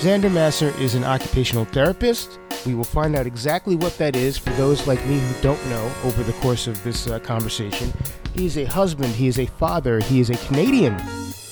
[0.00, 2.38] Xander Masser is an occupational therapist.
[2.66, 5.90] We will find out exactly what that is for those like me who don't know
[6.04, 7.94] over the course of this uh, conversation.
[8.34, 11.00] He is a husband, he is a father, he is a Canadian.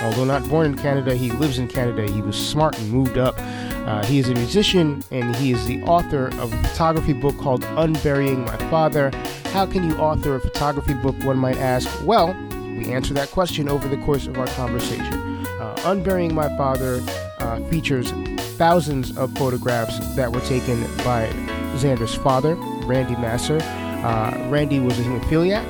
[0.03, 2.07] Although not born in Canada, he lives in Canada.
[2.11, 3.35] He was smart and moved up.
[3.39, 7.65] Uh, he is a musician and he is the author of a photography book called
[7.65, 9.11] Unburying My Father.
[9.53, 11.89] How can you author a photography book, one might ask?
[12.05, 12.37] Well,
[12.77, 15.47] we answer that question over the course of our conversation.
[15.47, 17.01] Uh, Unburying My Father
[17.39, 18.13] uh, features
[18.55, 21.29] thousands of photographs that were taken by
[21.77, 22.55] Xander's father,
[22.87, 23.59] Randy Masser.
[23.63, 25.65] Uh, Randy was a hemophiliac,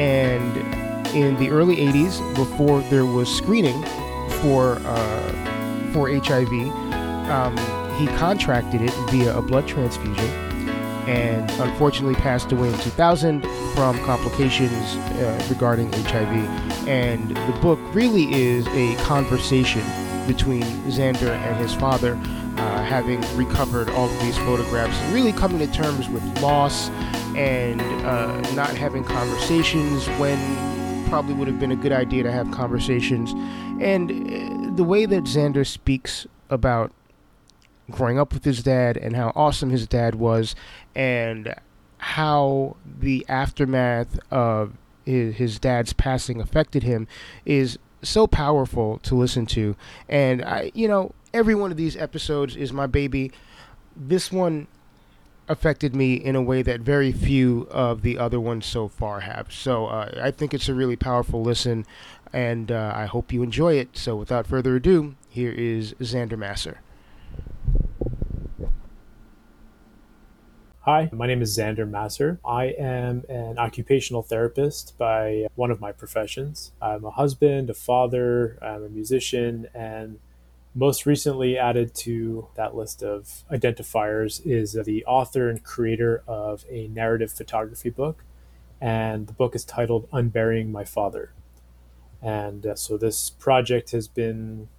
[0.00, 0.56] and
[1.14, 3.82] in the early 80s, before there was screening
[4.42, 6.52] for uh, for HIV,
[7.30, 7.56] um,
[7.96, 10.30] he contracted it via a blood transfusion,
[11.08, 13.42] and unfortunately passed away in 2000
[13.74, 16.88] from complications uh, regarding HIV.
[16.88, 19.82] And the book really is a conversation
[20.28, 25.66] between Xander and his father, uh, having recovered all of these photographs, really coming to
[25.72, 26.90] terms with loss
[27.34, 30.38] and uh, not having conversations when
[31.08, 33.32] probably would have been a good idea to have conversations.
[33.82, 36.92] And uh, the way that Xander speaks about
[37.90, 40.54] growing up with his dad and how awesome his dad was,
[40.94, 41.54] and
[41.98, 44.74] how the aftermath of
[45.04, 47.08] his, his dad's passing affected him
[47.44, 49.76] is so powerful to listen to.
[50.08, 53.32] And I, you know, every one of these episodes is my baby.
[53.96, 54.66] This one
[55.48, 59.52] affected me in a way that very few of the other ones so far have.
[59.52, 61.86] So uh, I think it's a really powerful listen,
[62.32, 63.96] and uh, I hope you enjoy it.
[63.96, 66.80] So without further ado, here is Xander Masser.
[70.90, 72.40] Hi, my name is Xander Masser.
[72.46, 76.72] I am an occupational therapist by one of my professions.
[76.80, 80.18] I'm a husband, a father, I'm a musician, and
[80.74, 86.88] most recently added to that list of identifiers is the author and creator of a
[86.88, 88.24] narrative photography book.
[88.80, 91.34] And the book is titled Unburying My Father.
[92.22, 94.70] And uh, so this project has been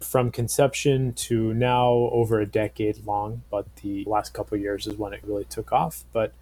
[0.00, 5.12] from conception to now over a decade long, but the last couple years is when
[5.12, 6.04] it really took off.
[6.12, 6.32] But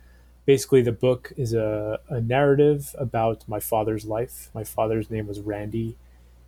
[0.47, 4.51] basically, the book is a, a narrative about my father's life.
[4.55, 5.97] My father's name was Randy.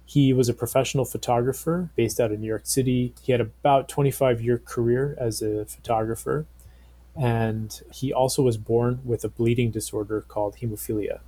[0.07, 3.15] He was a professional photographer based out of New York City.
[3.23, 6.47] He had about 25 year career as a photographer.
[7.17, 11.21] And he also was born with a bleeding disorder called hemophilia.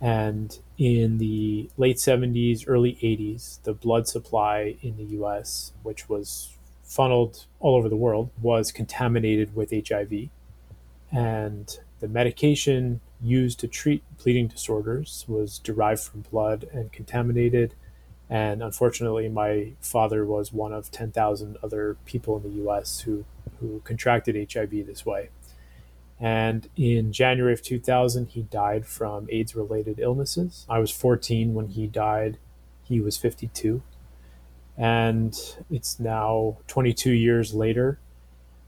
[0.00, 6.56] And in the late 70s, early 80s, the blood supply in the US, which was
[6.84, 10.28] funneled all over the world, was contaminated with HIV.
[11.10, 17.74] And the medication used to treat bleeding disorders was derived from blood and contaminated.
[18.30, 23.24] And unfortunately, my father was one of 10,000 other people in the US who,
[23.58, 25.30] who contracted HIV this way.
[26.20, 30.66] And in January of 2000, he died from AIDS related illnesses.
[30.68, 32.38] I was 14 when he died.
[32.82, 33.82] He was 52.
[34.76, 35.38] And
[35.70, 37.98] it's now 22 years later.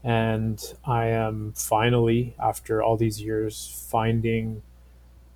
[0.03, 4.61] And I am finally, after all these years, finding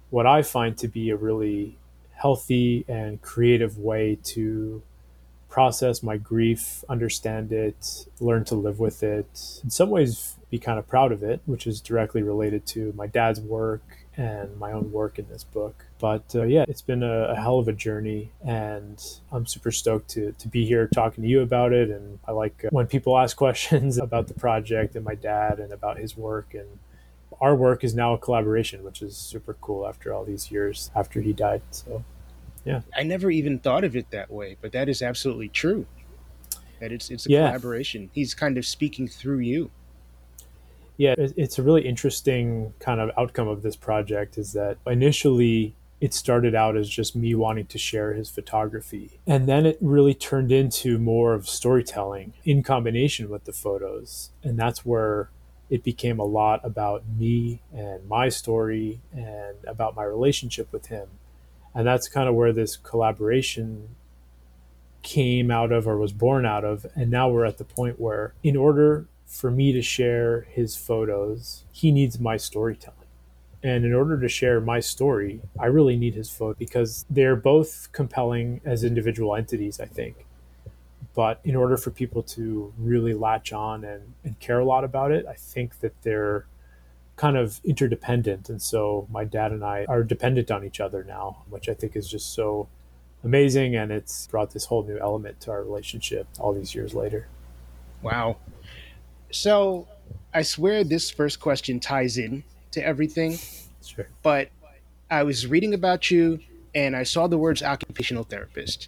[0.09, 1.77] what I find to be a really
[2.13, 4.81] healthy and creative way to
[5.49, 9.59] process my grief, understand it, learn to live with it.
[9.63, 13.07] In some ways, be kind of proud of it, which is directly related to my
[13.07, 13.83] dad's work
[14.15, 15.85] and my own work in this book.
[15.99, 19.03] But uh, yeah, it's been a, a, hell of a journey, and
[19.33, 21.89] I'm super stoked to, to be here talking to you about it.
[21.89, 25.73] And I like uh, when people ask questions about the project and my dad and
[25.73, 26.53] about his work.
[26.53, 26.79] And
[27.41, 31.19] our work is now a collaboration, which is super cool after all these years after
[31.19, 31.61] he died.
[31.71, 32.05] So
[32.63, 32.81] yeah.
[32.95, 35.85] I never even thought of it that way, but that is absolutely true.
[36.79, 37.47] That it's it's a yeah.
[37.47, 38.09] collaboration.
[38.13, 39.71] He's kind of speaking through you.
[40.97, 46.13] Yeah, it's a really interesting kind of outcome of this project is that initially it
[46.13, 49.19] started out as just me wanting to share his photography.
[49.25, 54.31] And then it really turned into more of storytelling in combination with the photos.
[54.43, 55.29] And that's where
[55.69, 61.07] it became a lot about me and my story and about my relationship with him.
[61.73, 63.95] And that's kind of where this collaboration
[65.01, 66.85] came out of or was born out of.
[66.95, 71.63] And now we're at the point where, in order for me to share his photos,
[71.71, 72.99] he needs my storytelling.
[73.63, 77.89] And in order to share my story, I really need his photo because they're both
[77.91, 80.25] compelling as individual entities, I think.
[81.15, 85.11] But in order for people to really latch on and, and care a lot about
[85.11, 86.45] it, I think that they're
[87.15, 88.49] kind of interdependent.
[88.49, 91.95] And so my dad and I are dependent on each other now, which I think
[91.95, 92.67] is just so
[93.23, 93.75] amazing.
[93.75, 97.27] And it's brought this whole new element to our relationship all these years later.
[98.03, 98.37] Wow.
[99.35, 99.85] So
[100.33, 103.37] I swear this first question ties in to everything.
[103.85, 104.07] Sure.
[104.23, 104.49] But
[105.11, 106.39] I was reading about you
[106.73, 108.87] and I saw the words occupational therapist.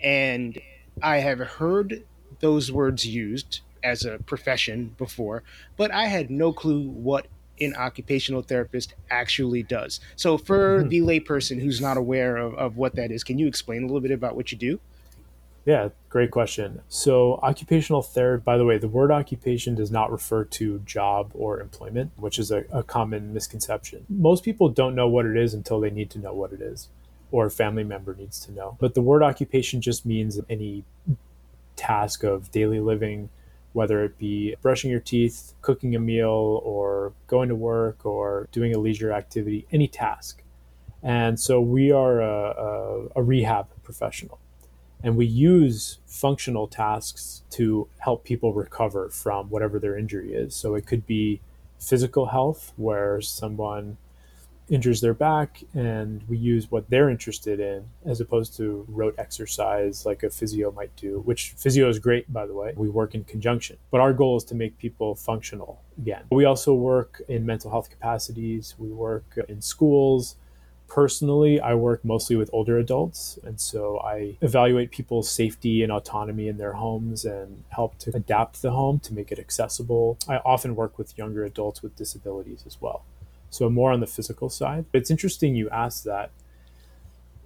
[0.00, 0.60] And
[1.02, 2.04] I have heard
[2.38, 5.42] those words used as a profession before,
[5.76, 7.26] but I had no clue what
[7.60, 9.98] an occupational therapist actually does.
[10.16, 10.88] So, for mm-hmm.
[10.88, 14.00] the layperson who's not aware of, of what that is, can you explain a little
[14.00, 14.80] bit about what you do?
[15.66, 16.80] Yeah, great question.
[16.88, 21.60] So, occupational therapy, by the way, the word occupation does not refer to job or
[21.60, 24.06] employment, which is a, a, common misconception.
[24.08, 26.88] Most people don't know what it is until they need to know what it is,
[27.30, 28.78] or a family member needs to know.
[28.80, 30.84] But the word occupation just means any
[31.76, 33.28] task of daily living
[33.72, 38.74] whether it be brushing your teeth, cooking a meal, or going to work, or doing
[38.74, 40.42] a leisure activity, any task.
[41.02, 44.38] And so we are a, a, a, rehab professional.
[45.02, 50.54] And we use functional tasks to help people recover from whatever their injury is.
[50.54, 51.40] So it could be
[51.78, 53.96] physical health, where someone
[54.70, 60.06] injures their back and we use what they're interested in as opposed to rote exercise
[60.06, 62.72] like a physio might do which physio is great by the way.
[62.76, 63.78] We work in conjunction.
[63.90, 66.22] But our goal is to make people functional again.
[66.30, 68.76] We also work in mental health capacities.
[68.78, 70.36] We work in schools
[70.90, 76.48] personally i work mostly with older adults and so i evaluate people's safety and autonomy
[76.48, 80.74] in their homes and help to adapt the home to make it accessible i often
[80.74, 83.04] work with younger adults with disabilities as well
[83.50, 84.86] so more on the physical side.
[84.92, 86.30] It's interesting you asked that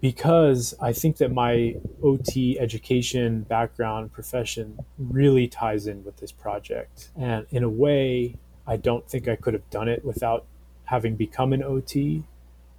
[0.00, 7.11] because I think that my OT education background profession really ties in with this project.
[7.17, 8.37] And in a way,
[8.67, 10.44] I don't think I could have done it without
[10.85, 12.25] having become an OT.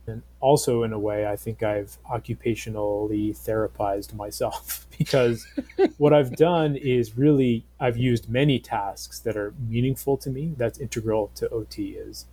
[0.07, 5.47] And also, in a way, I think I've occupationally therapized myself because
[5.97, 10.53] what I've done is really, I've used many tasks that are meaningful to me.
[10.57, 12.25] That's integral to OT is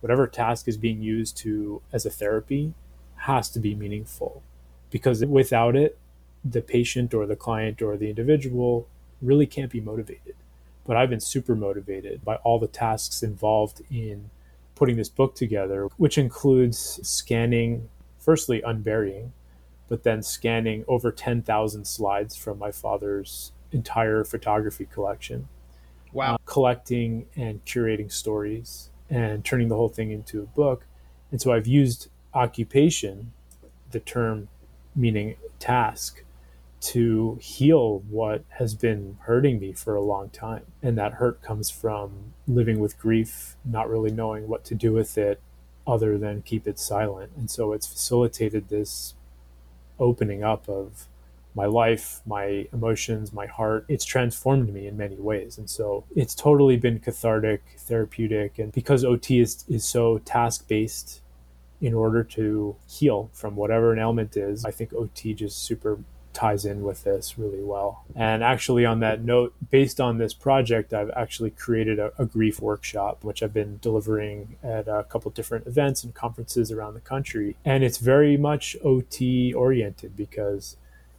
[0.00, 2.74] whatever task is being used to as a therapy
[3.16, 4.42] has to be meaningful
[4.90, 5.98] because without it
[6.44, 8.86] the patient or the client or the individual
[9.20, 10.34] really can't be motivated
[10.86, 14.30] but i've been super motivated by all the tasks involved in
[14.78, 19.32] putting this book together which includes scanning firstly unburying
[19.88, 25.48] but then scanning over 10,000 slides from my father's entire photography collection
[26.12, 30.86] wow uh, collecting and curating stories and turning the whole thing into a book.
[31.30, 33.32] And so I've used occupation,
[33.90, 34.48] the term
[34.94, 36.22] meaning task,
[36.80, 40.64] to heal what has been hurting me for a long time.
[40.82, 45.18] And that hurt comes from living with grief, not really knowing what to do with
[45.18, 45.40] it
[45.86, 47.32] other than keep it silent.
[47.36, 49.14] And so it's facilitated this
[49.98, 51.08] opening up of
[51.54, 53.84] my life, my emotions, my heart.
[53.88, 55.58] It's transformed me in many ways.
[55.58, 58.58] And so it's totally been cathartic, therapeutic.
[58.58, 61.20] And because OT is, is so task based
[61.80, 65.98] in order to heal from whatever an ailment is, I think OT just super
[66.38, 68.04] ties in with this really well.
[68.14, 72.60] And actually, on that note, based on this project, I've actually created a, a grief
[72.60, 77.56] workshop, which I've been delivering at a couple different events and conferences around the country.
[77.64, 80.76] And it's very much OT oriented because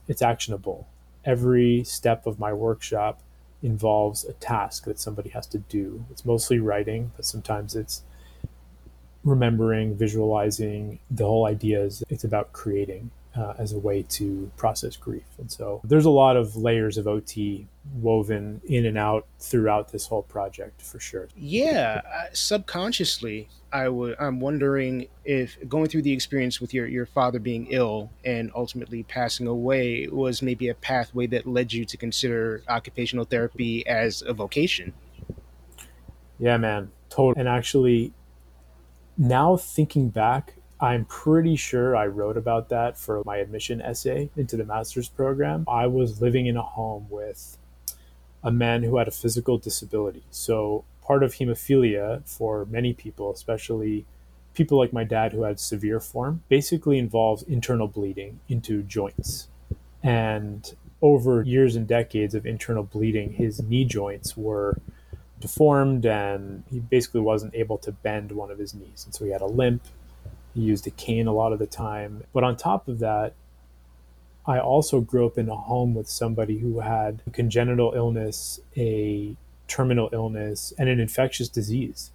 [0.07, 0.87] it's actionable.
[1.25, 3.19] Every step of my workshop
[3.61, 6.05] involves a task that somebody has to do.
[6.09, 8.03] It's mostly writing, but sometimes it's
[9.25, 10.99] remembering, visualizing.
[11.11, 15.23] The whole idea is it's about creating uh, as a way to process grief.
[15.37, 20.07] And so there's a lot of layers of OT woven in and out throughout this
[20.07, 21.27] whole project for sure.
[21.35, 24.15] Yeah, uh, subconsciously, I would.
[24.19, 29.03] I'm wondering if going through the experience with your your father being ill and ultimately
[29.03, 34.33] passing away was maybe a pathway that led you to consider occupational therapy as a
[34.33, 34.93] vocation.
[36.39, 37.39] Yeah, man, totally.
[37.39, 38.13] And actually,
[39.17, 44.55] now thinking back, I'm pretty sure I wrote about that for my admission essay into
[44.55, 45.65] the master's program.
[45.67, 47.57] I was living in a home with
[48.43, 50.23] a man who had a physical disability.
[50.31, 54.05] So, part of hemophilia for many people, especially
[54.53, 59.49] people like my dad who had severe form, basically involves internal bleeding into joints.
[60.01, 64.79] And over years and decades of internal bleeding, his knee joints were
[65.41, 69.03] deformed and he basically wasn't able to bend one of his knees.
[69.05, 69.83] And so he had a limp
[70.53, 72.23] he used a cane a lot of the time.
[72.33, 73.33] But on top of that,
[74.45, 79.35] I also grew up in a home with somebody who had a congenital illness, a
[79.67, 82.11] terminal illness, and an infectious disease.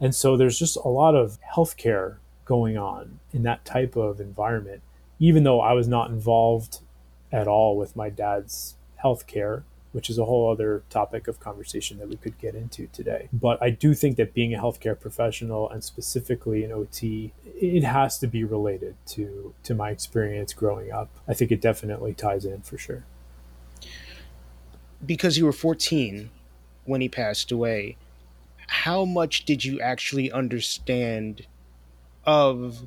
[0.00, 4.80] And so there's just a lot of healthcare going on in that type of environment,
[5.18, 6.78] even though I was not involved
[7.30, 12.08] at all with my dad's healthcare which is a whole other topic of conversation that
[12.08, 13.28] we could get into today.
[13.32, 18.18] But I do think that being a healthcare professional and specifically an OT, it has
[18.18, 21.08] to be related to to my experience growing up.
[21.26, 23.04] I think it definitely ties in for sure.
[25.04, 26.30] Because you were 14
[26.84, 27.96] when he passed away,
[28.66, 31.46] how much did you actually understand
[32.24, 32.86] of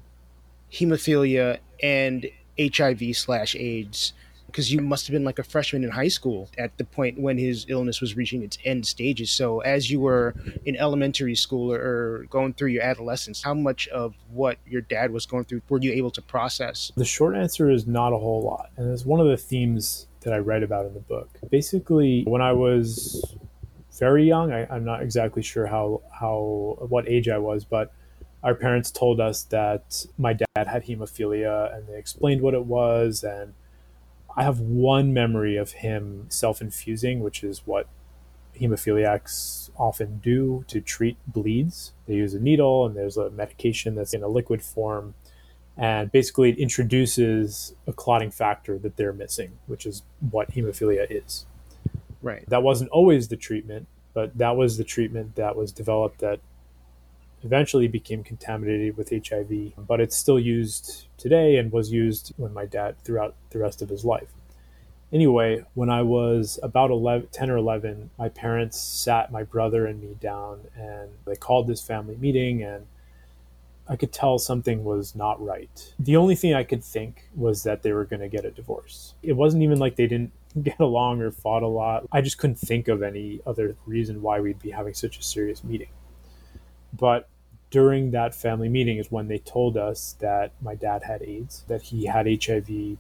[0.72, 2.27] hemophilia and
[2.60, 4.13] HIV slash AIDS
[4.51, 7.38] because you must have been like a freshman in high school at the point when
[7.38, 9.31] his illness was reaching its end stages.
[9.31, 14.15] So, as you were in elementary school or, going through your adolescence, how much of
[14.31, 16.91] what your dad was going through were you able to process?
[16.96, 18.70] The short answer is not a whole lot.
[18.77, 21.29] And it's one of the themes that I write about in the book.
[21.50, 23.36] Basically, when I was
[23.98, 27.93] very young, I, I'm not exactly sure how, how what age I was, but
[28.43, 33.24] our parents told us that my dad had hemophilia and they explained what it was
[33.24, 33.53] and
[34.35, 37.88] I have one memory of him self infusing, which is what
[38.59, 41.93] hemophiliacs often do to treat bleeds.
[42.07, 45.15] They use a needle and there's a medication that's in a liquid form.
[45.77, 51.45] And basically, it introduces a clotting factor that they're missing, which is what hemophilia is.
[52.21, 52.47] Right.
[52.50, 56.39] That wasn't always the treatment, but that was the treatment that was developed that
[57.43, 62.65] eventually became contaminated with HIV, but it's still used today and was used when my
[62.65, 64.29] dad throughout the rest of his life.
[65.12, 70.01] Anyway, when I was about 11, 10 or 11, my parents sat my brother and
[70.01, 72.86] me down and they called this family meeting and
[73.88, 75.93] I could tell something was not right.
[76.00, 79.15] The only thing I could think was that they were going to get a divorce.
[79.21, 80.31] It wasn't even like they didn't
[80.63, 82.07] get along or fought a lot.
[82.12, 85.62] I just couldn't think of any other reason why we'd be having such a serious
[85.62, 85.89] meeting.
[86.93, 87.27] But
[87.71, 91.81] during that family meeting is when they told us that my dad had AIDS, that
[91.81, 92.97] he had HIV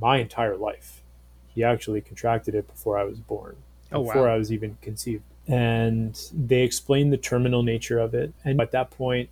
[0.00, 1.02] my entire life.
[1.48, 3.56] He actually contracted it before I was born,
[3.90, 4.34] oh, before wow.
[4.34, 5.24] I was even conceived.
[5.48, 8.34] And they explained the terminal nature of it.
[8.44, 9.30] And at that point,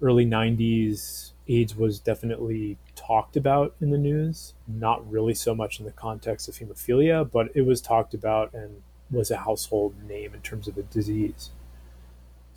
[0.00, 5.84] early 90s, AIDS was definitely talked about in the news, not really so much in
[5.84, 10.40] the context of hemophilia, but it was talked about and was a household name in
[10.40, 11.50] terms of the disease.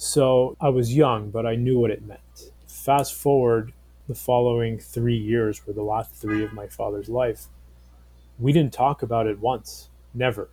[0.02, 2.52] So I was young, but I knew what it meant.
[2.66, 3.74] Fast forward
[4.08, 7.48] the following three years were the last three of my father's life.
[8.40, 10.50] We didn't talk about it once, never,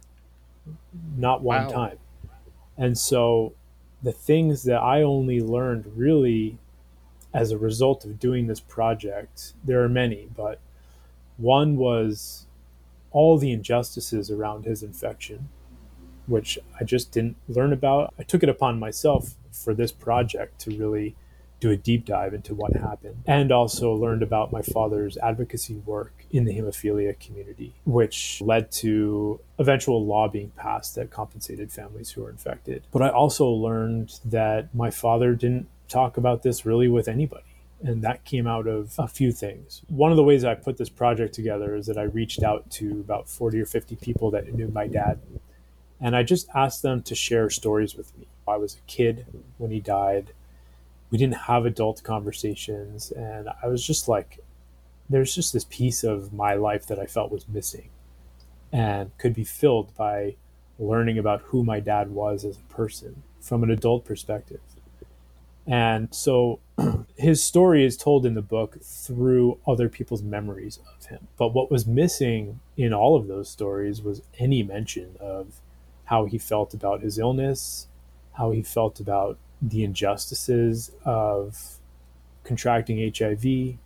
[1.16, 1.70] not one wow.
[1.70, 1.98] time.
[2.76, 3.52] And so
[4.02, 6.58] the things that I only learned really
[7.32, 10.58] as a result of doing this project, there are many, but
[11.36, 12.46] one was
[13.12, 15.50] all the injustices around his infection
[16.26, 18.14] which I just didn't learn about.
[18.18, 21.14] I took it upon myself for this project to really
[21.58, 26.24] do a deep dive into what happened and also learned about my father's advocacy work
[26.30, 32.22] in the hemophilia community, which led to eventual law being passed that compensated families who
[32.22, 32.82] were infected.
[32.92, 37.42] But I also learned that my father didn't talk about this really with anybody.
[37.82, 39.82] And that came out of a few things.
[39.88, 43.00] One of the ways I put this project together is that I reached out to
[43.00, 45.20] about 40 or 50 people that knew my dad
[46.00, 48.26] and I just asked them to share stories with me.
[48.46, 49.26] I was a kid
[49.58, 50.32] when he died.
[51.10, 53.12] We didn't have adult conversations.
[53.12, 54.40] And I was just like,
[55.08, 57.90] there's just this piece of my life that I felt was missing
[58.72, 60.36] and could be filled by
[60.78, 64.60] learning about who my dad was as a person from an adult perspective.
[65.66, 66.60] And so
[67.16, 71.26] his story is told in the book through other people's memories of him.
[71.36, 75.60] But what was missing in all of those stories was any mention of
[76.06, 77.88] how he felt about his illness,
[78.32, 81.78] how he felt about the injustices of
[82.44, 83.78] contracting HIV,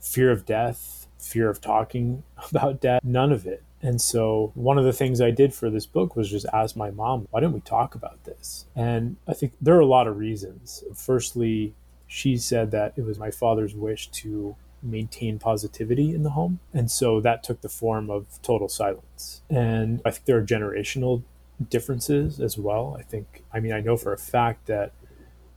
[0.00, 3.62] fear of death, fear of talking about death, none of it.
[3.82, 6.90] And so, one of the things I did for this book was just ask my
[6.90, 8.66] mom, why didn't we talk about this?
[8.74, 10.82] And I think there are a lot of reasons.
[10.94, 11.74] Firstly,
[12.06, 16.60] she said that it was my father's wish to maintain positivity in the home.
[16.72, 19.42] And so that took the form of total silence.
[19.50, 21.22] And I think there are generational
[21.70, 22.96] differences as well.
[22.98, 24.92] I think, I mean, I know for a fact that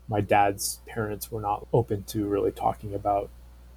[0.07, 3.29] my dad's parents were not open to really talking about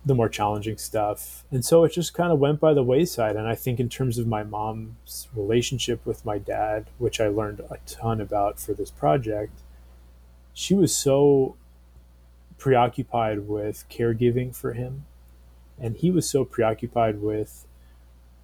[0.05, 1.45] the more challenging stuff.
[1.50, 3.37] And so it just kind of went by the wayside.
[3.37, 7.61] And I think, in terms of my mom's relationship with my dad, which I learned
[7.61, 9.61] a ton about for this project,
[10.52, 11.57] she was so
[12.59, 15.05] preoccupied with caregiving for him.
[15.79, 17.67] And he was so preoccupied with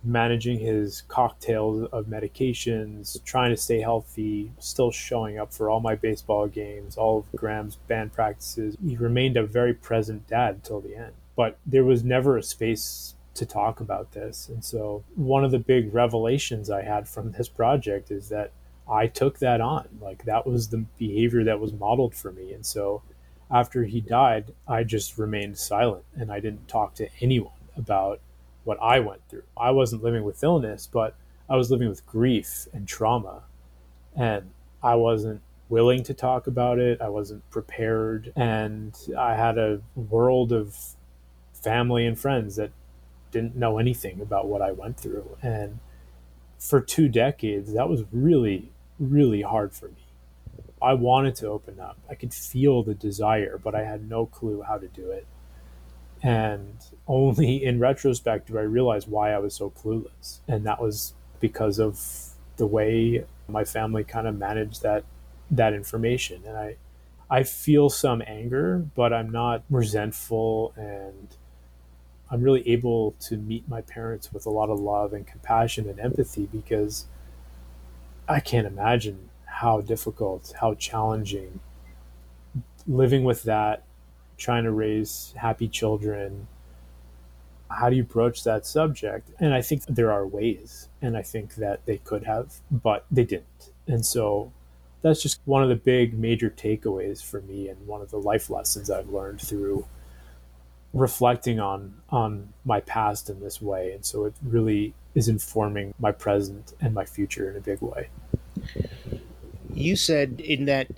[0.05, 5.95] managing his cocktails of medications, trying to stay healthy, still showing up for all my
[5.95, 8.77] baseball games, all of Graham's band practices.
[8.87, 11.13] He remained a very present dad until the end.
[11.37, 14.49] But there was never a space to talk about this.
[14.49, 18.53] And so one of the big revelations I had from this project is that
[18.91, 19.89] I took that on.
[20.01, 22.53] Like that was the behavior that was modeled for me.
[22.53, 23.03] And so
[23.51, 28.21] after he died, I just remained silent and I didn't talk to anyone about
[28.69, 29.45] what I went through.
[29.57, 31.17] I wasn't living with illness, but
[31.49, 33.45] I was living with grief and trauma.
[34.15, 34.51] And
[34.83, 37.01] I wasn't willing to talk about it.
[37.01, 38.31] I wasn't prepared.
[38.37, 40.77] And I had a world of
[41.55, 42.71] family and friends that
[43.31, 45.39] didn't know anything about what I went through.
[45.41, 45.79] And
[46.59, 48.71] for two decades, that was really,
[49.01, 50.05] really hard for me.
[50.83, 51.97] I wanted to open up.
[52.11, 55.27] I could feel the desire, but I had no clue how to do it.
[56.23, 60.39] And only in retrospect do I realize why I was so clueless.
[60.49, 62.01] And that was because of
[62.57, 65.05] the way my family kind of managed that
[65.51, 66.43] that information.
[66.47, 66.77] And I
[67.31, 71.29] I feel some anger, but I'm not resentful and
[72.31, 75.99] I'm really able to meet my parents with a lot of love and compassion and
[75.99, 77.07] empathy because
[78.29, 81.61] I can't imagine how difficult, how challenging
[82.87, 83.83] living with that
[84.39, 86.47] trying to raise happy children
[87.71, 89.31] how do you broach that subject?
[89.41, 93.25] And i think there are ways and i think that they could have but they
[93.25, 93.73] didn't.
[93.87, 94.53] And so
[95.03, 98.49] that's just one of the big major takeaways for me and one of the life
[98.49, 99.87] lessons i've learned through
[100.93, 103.93] reflecting on on my past in this way.
[103.93, 108.09] And so it really is informing my present and my future in a big way.
[109.73, 110.89] You said in that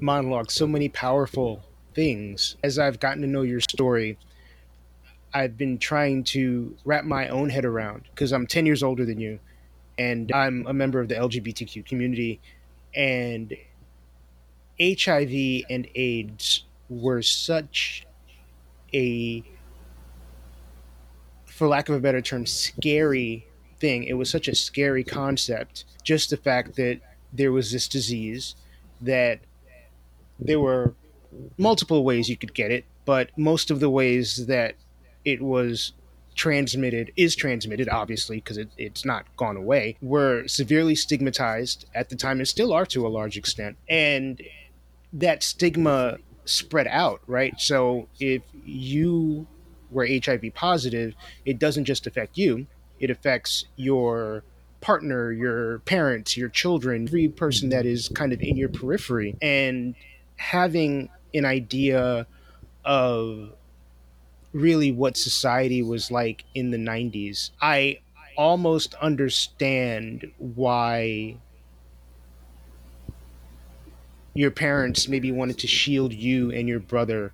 [0.00, 1.62] monologue so many powerful
[1.94, 4.18] things as I've gotten to know your story.
[5.32, 9.20] I've been trying to wrap my own head around because I'm 10 years older than
[9.20, 9.38] you
[9.98, 12.40] and I'm a member of the LGBTQ community
[12.94, 13.54] and
[14.80, 18.06] HIV and AIDS were such
[18.94, 19.44] a
[21.44, 23.46] for lack of a better term scary
[23.78, 24.04] thing.
[24.04, 27.00] It was such a scary concept just the fact that
[27.32, 28.56] there was this disease
[29.02, 29.40] that
[30.38, 30.94] there were
[31.58, 34.74] multiple ways you could get it, but most of the ways that
[35.24, 35.92] it was
[36.34, 42.16] transmitted is transmitted obviously because it, it's not gone away were severely stigmatized at the
[42.16, 44.40] time and still are to a large extent and
[45.12, 47.60] that stigma spread out right?
[47.60, 49.46] So if you
[49.90, 51.14] were hiv positive
[51.44, 52.66] it doesn't just affect you
[53.00, 54.44] it affects your
[54.80, 59.94] partner your parents your children every person that is kind of in your periphery and
[60.36, 62.26] having an idea
[62.84, 63.52] of
[64.52, 67.50] really what society was like in the 90s.
[67.60, 68.00] I
[68.36, 71.36] almost understand why
[74.34, 77.32] your parents maybe wanted to shield you and your brother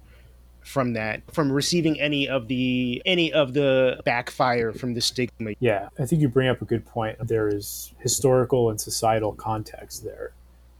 [0.62, 5.88] from that from receiving any of the any of the backfire from the stigma yeah
[6.00, 10.32] i think you bring up a good point there is historical and societal context there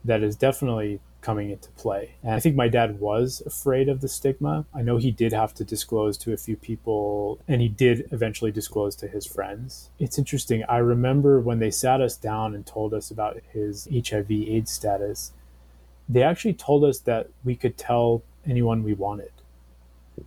[0.04, 2.14] that is definitely coming into play.
[2.22, 4.64] And I think my dad was afraid of the stigma.
[4.72, 8.52] I know he did have to disclose to a few people, and he did eventually
[8.52, 9.90] disclose to his friends.
[9.98, 10.62] It's interesting.
[10.68, 15.32] I remember when they sat us down and told us about his HIV AIDS status,
[16.08, 19.32] they actually told us that we could tell anyone we wanted.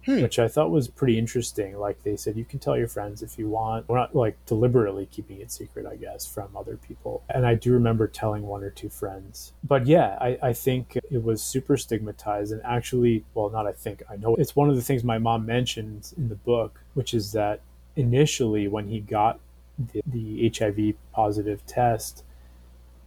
[0.05, 0.21] Hmm.
[0.21, 1.77] which I thought was pretty interesting.
[1.77, 3.87] Like they said, you can tell your friends if you want.
[3.87, 7.23] We're not like deliberately keeping it secret, I guess, from other people.
[7.29, 9.53] And I do remember telling one or two friends.
[9.63, 12.51] But yeah, I, I think it was super stigmatized.
[12.51, 15.45] And actually, well, not I think, I know it's one of the things my mom
[15.45, 17.61] mentioned in the book, which is that
[17.95, 19.39] initially when he got
[19.93, 22.23] the, the HIV positive test,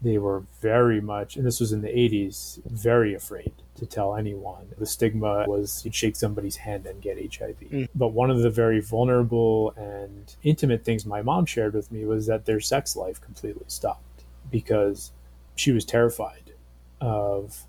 [0.02, 4.68] they were very much, and this was in the 80s, very afraid to tell anyone.
[4.78, 7.60] The stigma was you'd shake somebody's hand and get HIV.
[7.60, 7.88] Mm.
[7.94, 12.26] But one of the very vulnerable and intimate things my mom shared with me was
[12.26, 15.12] that their sex life completely stopped because
[15.54, 16.52] she was terrified
[17.00, 17.64] of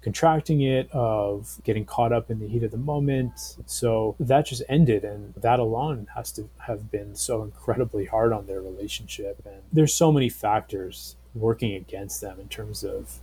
[0.00, 3.56] contracting it, of getting caught up in the heat of the moment.
[3.66, 5.04] So that just ended.
[5.04, 9.42] And that alone has to have been so incredibly hard on their relationship.
[9.44, 13.20] And there's so many factors working against them in terms of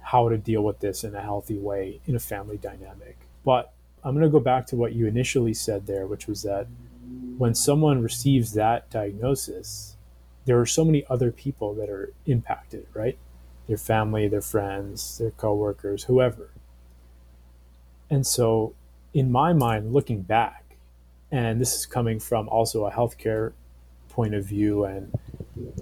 [0.00, 3.16] how to deal with this in a healthy way in a family dynamic.
[3.44, 3.72] But
[4.04, 6.66] I'm going to go back to what you initially said there, which was that
[7.38, 9.96] when someone receives that diagnosis,
[10.44, 13.16] there are so many other people that are impacted, right?
[13.68, 16.50] Their family, their friends, their coworkers, whoever.
[18.10, 18.74] And so,
[19.14, 20.76] in my mind, looking back,
[21.30, 23.52] and this is coming from also a healthcare
[24.08, 25.12] point of view and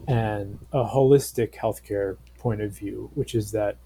[0.09, 3.77] and a holistic healthcare point of view, which is that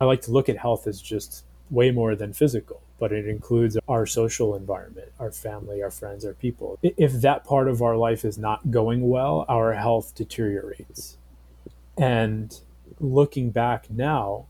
[0.00, 3.78] I like to look at health as just way more than physical, but it includes
[3.88, 6.78] our social environment, our family, our friends, our people.
[6.82, 11.16] If that part of our life is not going well, our health deteriorates.
[11.96, 12.58] And
[13.00, 14.46] looking back now,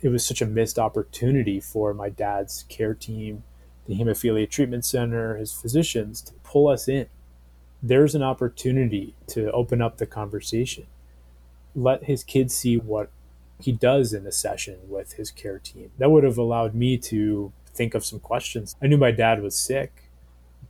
[0.00, 3.44] it was such a missed opportunity for my dad's care team,
[3.86, 7.06] the hemophilia treatment center, his physicians to pull us in
[7.82, 10.86] there's an opportunity to open up the conversation.
[11.74, 13.10] Let his kids see what
[13.60, 15.90] he does in a session with his care team.
[15.98, 18.76] That would have allowed me to think of some questions.
[18.82, 20.10] I knew my dad was sick,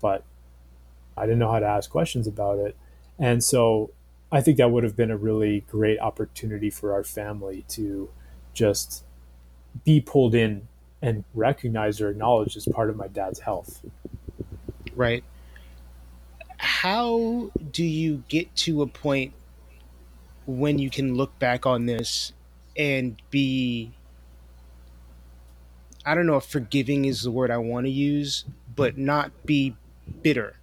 [0.00, 0.24] but
[1.16, 2.76] I didn't know how to ask questions about it.
[3.18, 3.90] And so
[4.30, 8.10] I think that would have been a really great opportunity for our family to
[8.52, 9.04] just
[9.84, 10.68] be pulled in
[11.00, 13.84] and recognized or acknowledged as part of my dad's health.
[14.94, 15.24] Right
[16.68, 19.32] how do you get to a point
[20.46, 22.34] when you can look back on this
[22.76, 23.90] and be
[26.04, 28.44] I don't know if forgiving is the word I want to use,
[28.76, 29.76] but not be
[30.22, 30.56] bitter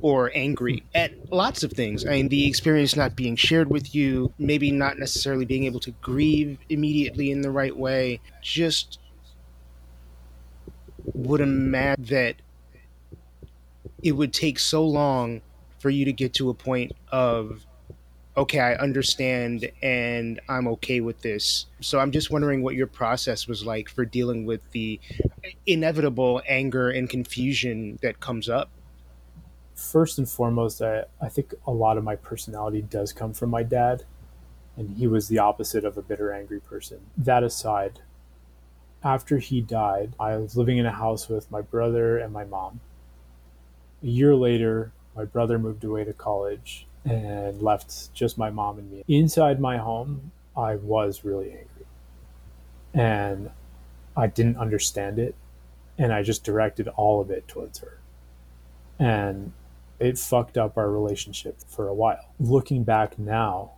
[0.00, 2.06] or angry at lots of things.
[2.06, 5.90] I mean, the experience not being shared with you, maybe not necessarily being able to
[5.90, 8.20] grieve immediately in the right way.
[8.42, 8.98] Just
[11.12, 12.36] would imagine that
[14.02, 15.42] it would take so long
[15.80, 17.66] for you to get to a point of
[18.36, 21.66] okay, I understand and I'm okay with this.
[21.80, 25.00] So I'm just wondering what your process was like for dealing with the
[25.66, 28.70] inevitable anger and confusion that comes up.
[29.74, 33.62] First and foremost, I, I think a lot of my personality does come from my
[33.62, 34.04] dad,
[34.76, 37.00] and he was the opposite of a bitter, angry person.
[37.16, 38.00] That aside,
[39.02, 42.80] after he died, I was living in a house with my brother and my mom.
[44.02, 48.90] A year later, my brother moved away to college and left just my mom and
[48.90, 49.04] me.
[49.08, 51.86] Inside my home, I was really angry.
[52.92, 53.50] And
[54.16, 55.34] I didn't understand it.
[55.98, 57.98] And I just directed all of it towards her.
[58.98, 59.52] And
[59.98, 62.32] it fucked up our relationship for a while.
[62.38, 63.72] Looking back now,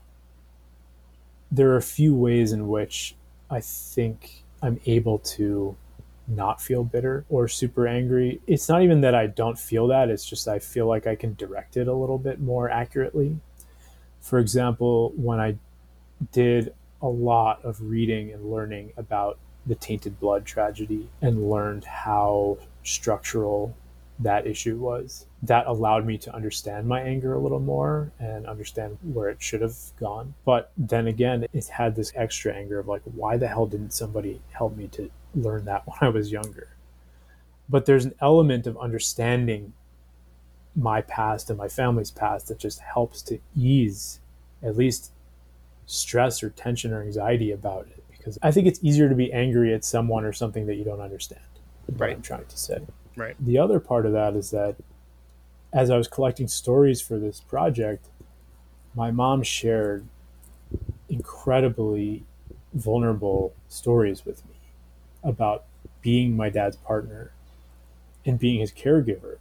[1.51, 3.15] there are a few ways in which
[3.51, 5.77] I think I'm able to
[6.35, 8.41] not feel bitter or super angry.
[8.47, 11.35] It's not even that I don't feel that, it's just I feel like I can
[11.35, 13.39] direct it a little bit more accurately.
[14.21, 15.57] For example, when I
[16.31, 22.59] did a lot of reading and learning about the tainted blood tragedy and learned how
[22.85, 23.75] structural
[24.19, 25.27] that issue was.
[25.43, 29.61] That allowed me to understand my anger a little more and understand where it should
[29.61, 30.35] have gone.
[30.45, 34.41] But then again, it had this extra anger of like, why the hell didn't somebody
[34.53, 36.69] help me to learn that when I was younger?
[37.69, 39.73] But there's an element of understanding
[40.75, 44.21] my past and my family's past that just helps to ease
[44.63, 45.13] at least
[45.87, 48.03] stress or tension or anxiety about it.
[48.11, 51.01] Because I think it's easier to be angry at someone or something that you don't
[51.01, 51.41] understand.
[51.89, 52.15] Right.
[52.15, 52.79] I'm trying to say.
[53.17, 53.37] Right.
[53.39, 54.77] The other part of that is that
[55.73, 58.07] as I was collecting stories for this project,
[58.95, 60.07] my mom shared
[61.09, 62.25] incredibly
[62.75, 64.55] vulnerable stories with me
[65.23, 65.65] about
[66.01, 67.33] being my dad's partner
[68.25, 69.39] and being his caregiver.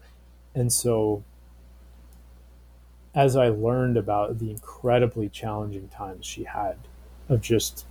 [0.53, 1.23] And so
[3.13, 6.75] as I learned about the incredibly challenging times she had
[7.27, 7.85] of just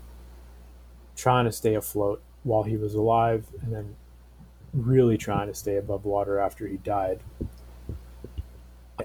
[1.16, 3.96] trying to stay afloat while he was alive and then
[4.72, 7.20] really trying to stay above water after he died.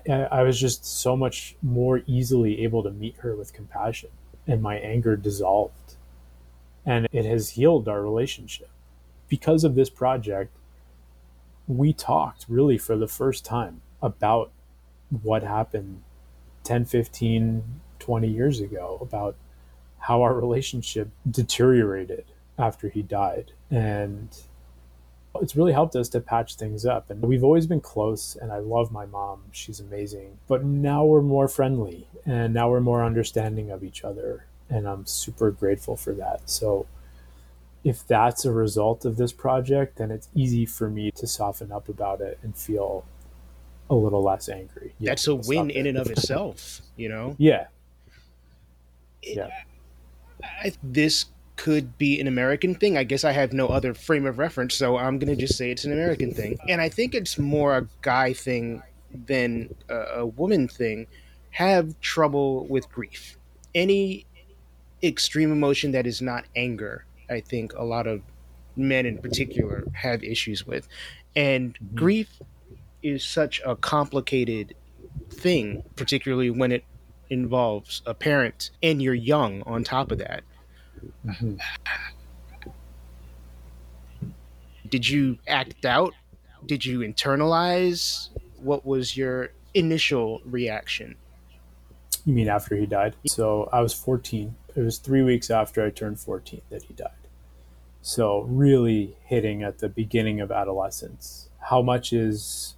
[0.10, 4.10] I was just so much more easily able to meet her with compassion,
[4.46, 5.96] and my anger dissolved.
[6.86, 8.70] And it has healed our relationship.
[9.28, 10.56] Because of this project,
[11.68, 14.52] we talked really for the first time about
[15.24, 16.04] what happened
[16.64, 17.64] 10, 15,
[17.98, 19.36] 20 years ago, about
[20.00, 22.26] how our relationship deteriorated
[22.60, 23.54] after he died.
[23.72, 24.30] And
[25.42, 27.10] it's really helped us to patch things up.
[27.10, 29.44] And we've always been close, and I love my mom.
[29.52, 30.38] She's amazing.
[30.48, 34.46] But now we're more friendly, and now we're more understanding of each other.
[34.70, 36.50] And I'm super grateful for that.
[36.50, 36.88] So,
[37.84, 41.88] if that's a result of this project, then it's easy for me to soften up
[41.88, 43.06] about it and feel
[43.90, 44.96] a little less angry.
[45.00, 47.36] Yeah, that's a win in and of itself, you know?
[47.38, 47.68] Yeah.
[49.22, 49.50] yeah.
[50.44, 52.98] I, this could be an American thing.
[52.98, 55.72] I guess I have no other frame of reference, so I'm going to just say
[55.72, 56.58] it's an American thing.
[56.68, 58.84] And I think it's more a guy thing
[59.28, 61.08] than a, a woman thing.
[61.52, 63.38] Have trouble with grief.
[63.74, 64.26] Any
[65.02, 68.22] extreme emotion that is not anger, I think a lot of
[68.76, 70.88] men in particular have issues with.
[71.36, 71.96] And mm-hmm.
[71.96, 72.42] grief
[73.04, 74.76] is such a complicated
[75.30, 76.84] thing, particularly when it
[77.30, 80.44] involves a parent and you're young on top of that.
[81.26, 81.56] Mm-hmm.
[84.90, 86.14] Did you act out?
[86.66, 88.30] Did you internalize?
[88.58, 91.16] What was your initial reaction?
[92.26, 93.16] You mean after he died?
[93.28, 94.56] So I was 14.
[94.76, 97.12] It was three weeks after I turned 14 that he died.
[98.02, 101.50] So, really hitting at the beginning of adolescence.
[101.60, 102.76] How much is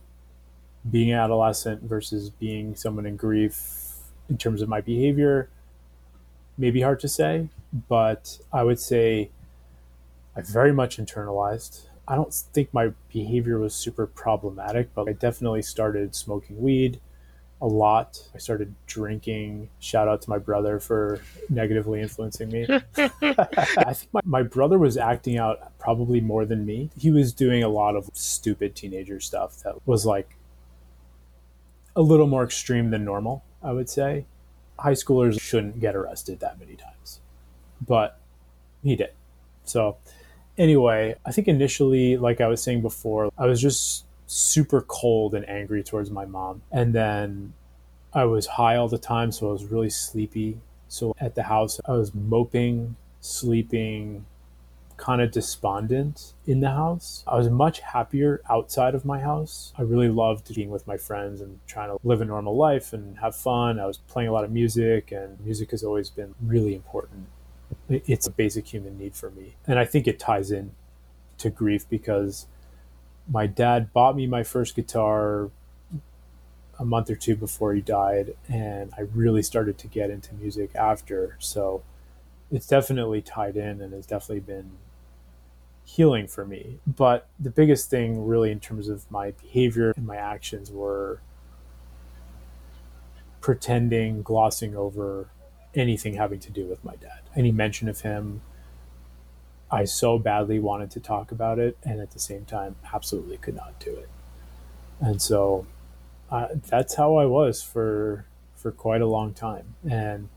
[0.89, 3.97] being adolescent versus being someone in grief
[4.29, 5.49] in terms of my behavior?
[6.57, 7.49] Maybe hard to say
[7.87, 9.29] but I would say
[10.35, 11.87] I very much internalized.
[12.07, 17.01] I don't think my behavior was super problematic, but I definitely started smoking weed
[17.59, 18.21] a lot.
[18.35, 19.69] I started drinking.
[19.79, 22.67] Shout out to my brother for negatively influencing me.
[22.97, 26.91] I think my, my brother was acting out probably more than me.
[26.97, 30.37] He was doing a lot of stupid teenager stuff that was like
[31.95, 34.25] a little more extreme than normal, I would say.
[34.77, 37.21] High schoolers shouldn't get arrested that many times
[37.85, 38.19] but
[38.83, 39.11] he did.
[39.63, 39.97] So,
[40.57, 45.47] anyway, I think initially, like I was saying before, I was just super cold and
[45.49, 46.61] angry towards my mom.
[46.71, 47.53] And then
[48.13, 50.59] I was high all the time, so I was really sleepy.
[50.87, 54.25] So at the house, I was moping, sleeping,
[54.95, 57.23] kind of despondent in the house.
[57.27, 59.73] I was much happier outside of my house.
[59.77, 63.19] I really loved being with my friends and trying to live a normal life and
[63.19, 63.79] have fun.
[63.79, 67.27] I was playing a lot of music, and music has always been really important
[67.89, 69.55] it's a basic human need for me.
[69.65, 70.71] And I think it ties in
[71.37, 72.47] to grief because
[73.29, 75.49] my dad bought me my first guitar
[76.79, 80.75] a month or two before he died and I really started to get into music
[80.75, 81.35] after.
[81.39, 81.83] So
[82.51, 84.71] it's definitely tied in and has definitely been
[85.83, 86.79] healing for me.
[86.85, 91.21] But the biggest thing really in terms of my behavior and my actions were
[93.41, 95.29] pretending, glossing over
[95.77, 97.21] anything having to do with my dad.
[97.35, 98.41] Any mention of him,
[99.69, 103.55] I so badly wanted to talk about it, and at the same time, absolutely could
[103.55, 104.09] not do it.
[104.99, 105.67] And so
[106.31, 109.75] uh, that's how I was for for quite a long time.
[109.89, 110.29] And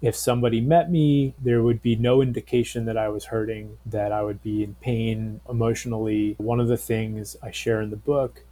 [0.00, 4.22] if somebody met me, there would be no indication that I was hurting, that I
[4.22, 6.34] would be in pain emotionally.
[6.38, 8.44] One of the things I share in the book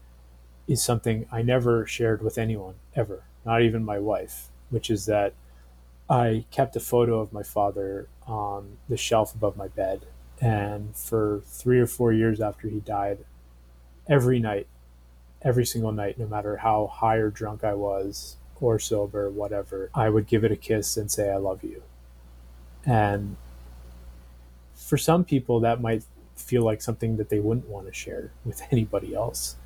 [0.69, 5.33] is something I never shared with anyone ever, not even my wife, which is that
[6.09, 10.07] I kept a photo of my father on the shelf above my bed.
[10.41, 13.25] And for three or four years after he died,
[14.09, 14.67] every night,
[15.43, 20.09] every single night, no matter how high or drunk I was, or sober, whatever, I
[20.09, 21.83] would give it a kiss and say, I love you.
[22.85, 23.37] And
[24.75, 26.05] for some people, that might
[26.37, 29.57] feel like something that they wouldn't want to share with anybody else.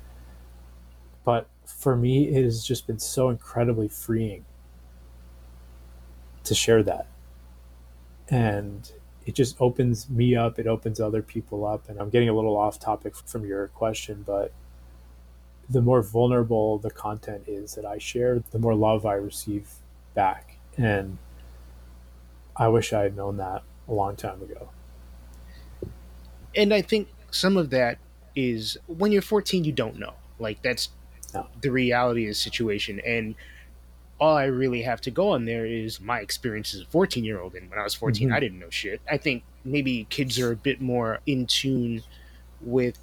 [1.23, 4.45] But for me, it has just been so incredibly freeing
[6.51, 7.07] to share that.
[8.29, 8.91] And
[9.25, 11.87] it just opens me up, it opens other people up.
[11.87, 14.51] And I'm getting a little off topic from your question, but
[15.69, 19.69] the more vulnerable the content is that I share, the more love I receive
[20.13, 20.57] back.
[20.75, 21.17] And
[22.57, 24.69] I wish I had known that a long time ago.
[26.53, 27.97] And I think some of that
[28.35, 30.15] is when you're 14, you don't know.
[30.37, 30.89] Like, that's
[31.33, 31.47] no.
[31.61, 32.99] the reality of the situation.
[33.05, 33.35] And
[34.21, 37.41] all I really have to go on there is my experience as a 14 year
[37.41, 37.55] old.
[37.55, 38.35] And when I was 14, mm-hmm.
[38.35, 39.01] I didn't know shit.
[39.09, 42.03] I think maybe kids are a bit more in tune
[42.61, 42.99] with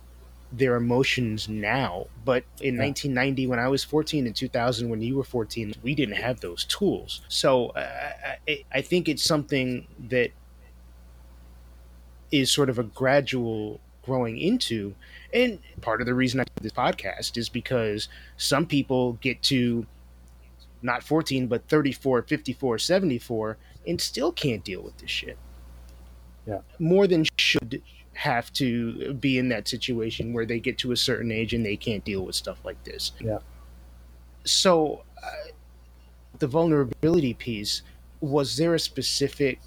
[0.53, 2.07] their emotions now.
[2.25, 2.85] But in Yeah.
[2.85, 6.65] 1990, when I was 14, in 2000, when you were 14, we didn't have those
[6.65, 7.21] tools.
[7.27, 8.13] So uh,
[8.47, 10.31] I, I think it's something that
[12.31, 14.95] is sort of a gradual growing into.
[15.35, 19.85] And part of the reason I do this podcast is because some people get to
[20.83, 25.39] not 14, but 34, 54, 74, and still can't deal with this shit.
[26.47, 26.61] Yeah.
[26.79, 27.83] More than should
[28.15, 31.77] have to be in that situation where they get to a certain age and they
[31.77, 33.13] can't deal with stuff like this.
[33.21, 33.39] Yeah.
[34.45, 35.51] So, uh,
[36.39, 37.83] the vulnerability piece,
[38.21, 39.61] was there a specific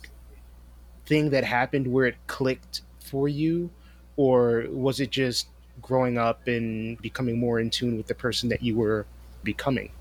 [1.05, 3.69] thing that happened where it clicked for you?
[4.17, 5.47] Or was it just
[5.81, 9.05] growing up and becoming more in tune with the person that you were
[9.43, 9.91] becoming?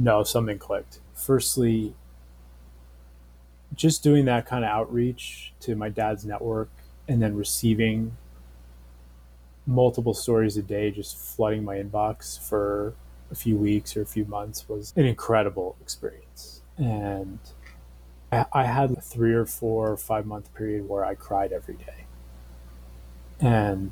[0.00, 0.98] No, something clicked.
[1.12, 1.94] Firstly,
[3.74, 6.70] just doing that kind of outreach to my dad's network
[7.06, 8.16] and then receiving
[9.66, 12.94] multiple stories a day, just flooding my inbox for
[13.30, 16.62] a few weeks or a few months was an incredible experience.
[16.78, 17.38] And
[18.32, 22.06] I, had a three or four or five month period where I cried every day.
[23.38, 23.90] And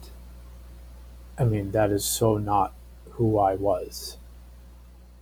[1.38, 2.73] I mean, that is so not
[3.11, 4.16] who I was.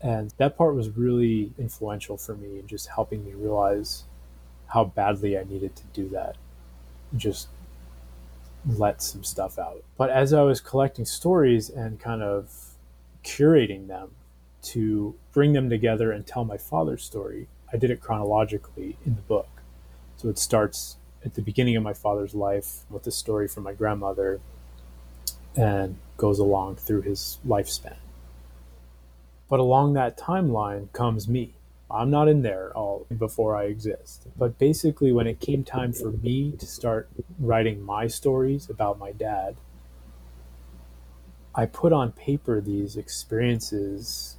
[0.06, 4.04] And that part was really influential for me in just helping me realize
[4.68, 6.36] how badly I needed to do that.
[7.16, 7.48] Just
[8.64, 9.82] let some stuff out.
[9.96, 12.76] But as I was collecting stories and kind of
[13.24, 14.10] curating them
[14.62, 19.22] to bring them together and tell my father's story, I did it chronologically in the
[19.22, 19.48] book.
[20.18, 23.72] So it starts at the beginning of my father's life with a story from my
[23.72, 24.38] grandmother
[25.56, 27.96] and goes along through his lifespan.
[29.48, 31.54] But along that timeline comes me.
[31.88, 34.26] I'm not in there all before I exist.
[34.36, 39.12] But basically, when it came time for me to start writing my stories about my
[39.12, 39.56] dad,
[41.54, 44.36] I put on paper these experiences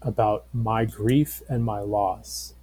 [0.00, 2.54] about my grief and my loss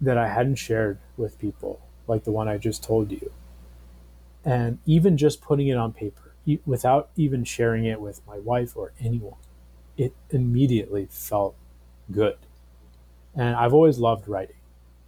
[0.00, 3.32] that I hadn't shared with people, like the one I just told you.
[4.44, 6.34] And even just putting it on paper,
[6.64, 9.34] without even sharing it with my wife or anyone,
[9.96, 11.54] it immediately felt
[12.10, 12.36] good.
[13.34, 14.56] And I've always loved writing.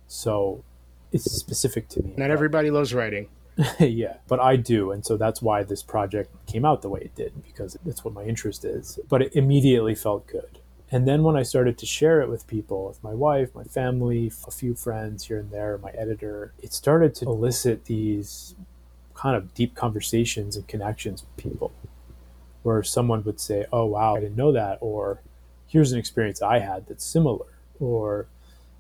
[0.07, 0.65] So
[1.13, 2.15] it's specific to me.
[2.17, 3.29] Not everybody loves writing.
[3.79, 4.93] yeah, but I do.
[4.93, 8.15] And so that's why this project came out the way it did, because that's what
[8.15, 8.99] my interest is.
[9.09, 10.59] But it immediately felt good.
[10.91, 14.31] And then when I started to share it with people, with my wife, my family,
[14.47, 18.55] a few friends here and there, my editor, it started to elicit these
[19.15, 21.73] kind of deep conversations and connections with people
[22.63, 24.79] where someone would say, Oh, wow, I didn't know that.
[24.81, 25.21] Or
[25.67, 27.47] here's an experience I had that's similar.
[27.81, 28.27] Or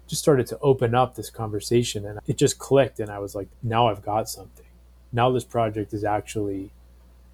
[0.06, 3.00] just started to open up this conversation and it just clicked.
[3.00, 4.66] And I was like, Now I've got something.
[5.12, 6.70] Now this project is actually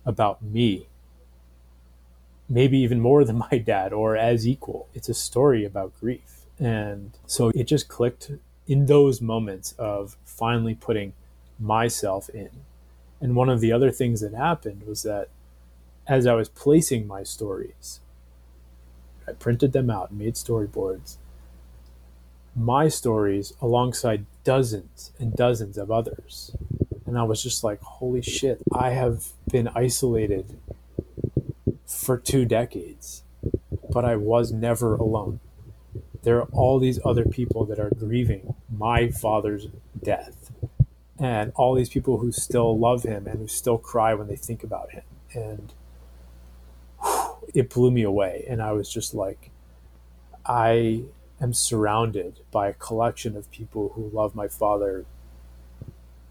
[0.05, 0.89] about me
[2.49, 4.89] maybe even more than my dad or as equal.
[4.95, 6.41] It's a story about grief.
[6.59, 8.33] And so it just clicked
[8.67, 11.13] in those moments of finally putting
[11.59, 12.51] myself in.
[13.21, 15.29] And one of the other things that happened was that
[16.09, 18.01] as I was placing my stories,
[19.27, 21.19] I printed them out, and made storyboards.
[22.57, 26.57] My stories alongside dozens and dozens of others.
[27.07, 30.59] And I was just like, holy shit, I have been isolated
[31.87, 33.23] for two decades,
[33.91, 35.41] but I was never alone.
[36.23, 39.69] There are all these other people that are grieving my father's
[40.03, 40.51] death,
[41.19, 44.65] and all these people who still love him and who still cry when they think
[44.65, 45.03] about him.
[45.35, 45.73] And
[47.55, 48.45] it blew me away.
[48.49, 49.51] And I was just like,
[50.45, 51.05] I
[51.41, 55.05] am surrounded by a collection of people who love my father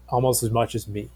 [0.08, 1.10] almost as much as me.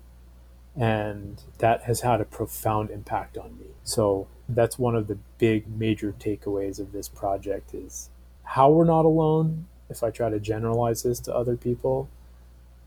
[0.76, 3.66] And that has had a profound impact on me.
[3.84, 8.10] So that's one of the big major takeaways of this project is
[8.44, 12.08] how we're not alone if i try to generalize this to other people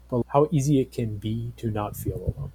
[0.09, 2.51] but how easy it can be to not feel alone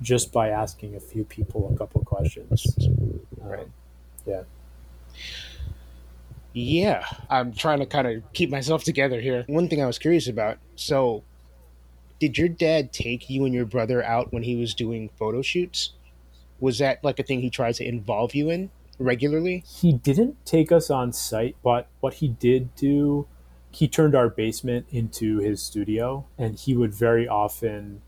[0.00, 2.66] just by asking a few people a couple questions
[3.40, 3.60] Right.
[3.60, 3.72] Um,
[4.26, 4.42] yeah
[6.52, 9.44] Yeah, I'm trying to kind of keep myself together here.
[9.46, 11.22] One thing I was curious about so,
[12.18, 15.92] did your dad take you and your brother out when he was doing photo shoots?
[16.60, 19.64] Was that like a thing he tried to involve you in regularly?
[19.66, 23.26] he didn't take us on site, but what he did do,
[23.70, 28.00] he turned our basement into his studio, and he would very often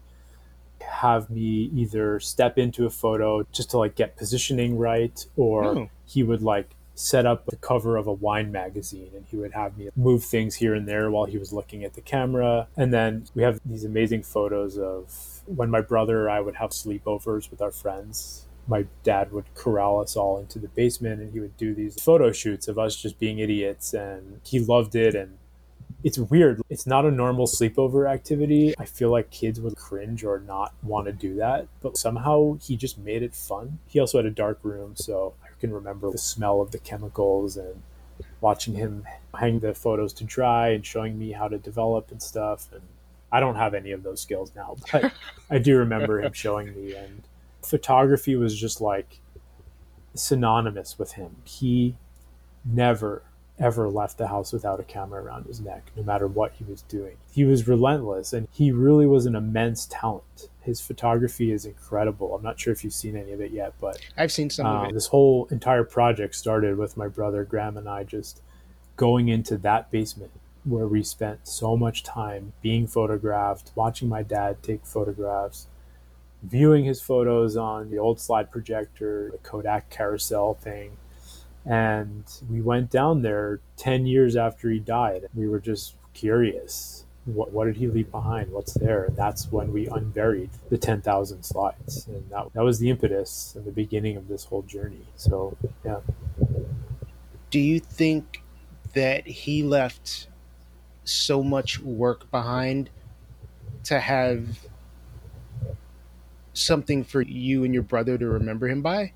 [0.89, 5.91] have me either step into a photo just to like get positioning right, or Oh.
[6.07, 9.79] he would like set up the cover of a wine magazine and he would have
[9.79, 12.67] me move things here and there while he was looking at the camera.
[12.77, 16.71] And then we have these amazing photos of when my brother or I would have
[16.71, 21.41] sleepovers with our friends my dad would corral us all into the basement and he
[21.41, 25.39] would do these photo shoots of us just being idiots and he loved it and
[26.05, 26.63] it's weird.
[26.71, 28.75] It's not a normal sleepover activity.
[28.79, 32.77] I feel like kids would cringe or not want to do that, but somehow he
[32.77, 33.79] just made it fun.
[33.87, 37.57] He also had a dark room, so I can remember the smell of the chemicals
[37.57, 37.83] and
[38.41, 39.05] watching him
[39.39, 42.69] hang the photos to dry and showing me how to develop and stuff.
[42.73, 42.83] And
[43.33, 45.13] I don't have any of those skills now, but
[45.51, 46.95] I do remember him showing me.
[46.95, 47.23] And
[47.63, 49.21] photography was just like
[50.15, 51.37] synonymous with him.
[51.45, 51.97] He
[52.65, 53.23] never
[53.59, 56.83] ever left the house without a camera around his neck, no matter what he was
[56.83, 57.17] doing.
[57.33, 60.49] He was relentless and he really was an immense talent.
[60.61, 62.35] His photography is incredible.
[62.35, 64.77] I'm not sure if you've seen any of it yet, but I've seen some um,
[64.77, 64.95] of it.
[64.95, 68.43] This whole entire project started with my brother Graham and I just
[68.97, 70.33] going into that basement
[70.65, 75.67] where we spent so much time being photographed, watching my dad take photographs,
[76.43, 80.97] viewing his photos on the old slide projector, the Kodak carousel thing
[81.69, 85.27] and we went down there 10 years after he died.
[85.35, 87.05] We were just curious.
[87.27, 88.51] What, what did he leave behind?
[88.51, 89.05] What's there?
[89.05, 92.07] And that's when we unburied the 10,000 slides.
[92.07, 95.07] And that, that was the impetus and the beginning of this whole journey.
[95.17, 96.01] So, yeah.
[97.51, 98.43] Do you think
[98.95, 100.29] that he left
[101.05, 102.89] so much work behind
[103.85, 104.59] to have
[106.55, 109.13] something for you and your brother to remember him by?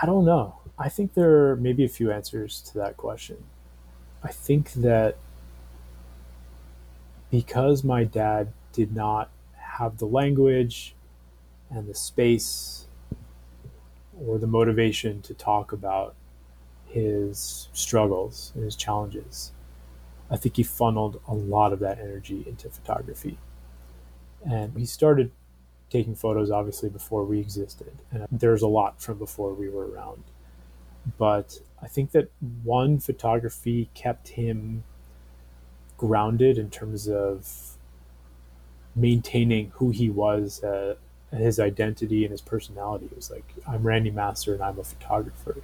[0.00, 0.56] I don't know.
[0.78, 3.36] I think there are maybe a few answers to that question.
[4.22, 5.16] I think that
[7.30, 10.94] because my dad did not have the language
[11.70, 12.86] and the space
[14.24, 16.14] or the motivation to talk about
[16.86, 19.52] his struggles and his challenges,
[20.30, 23.38] I think he funneled a lot of that energy into photography.
[24.48, 25.32] And he started
[25.90, 27.92] taking photos obviously before we existed.
[28.10, 30.24] And there's a lot from before we were around.
[31.16, 32.28] But i think that
[32.64, 34.82] one photography kept him
[35.96, 37.76] grounded in terms of
[38.96, 40.94] maintaining who he was uh,
[41.30, 43.06] his identity and his personality.
[43.06, 45.56] It was like i'm Randy Masser and i'm a photographer.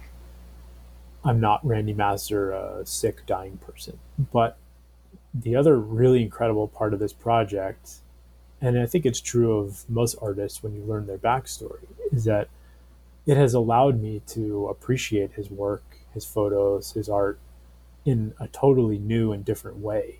[1.23, 3.99] I'm not Randy Masser a sick dying person.
[4.31, 4.57] But
[5.33, 7.95] the other really incredible part of this project
[8.61, 12.47] and I think it's true of most artists when you learn their backstory, is that
[13.25, 15.83] it has allowed me to appreciate his work,
[16.13, 17.39] his photos, his art
[18.05, 20.19] in a totally new and different way.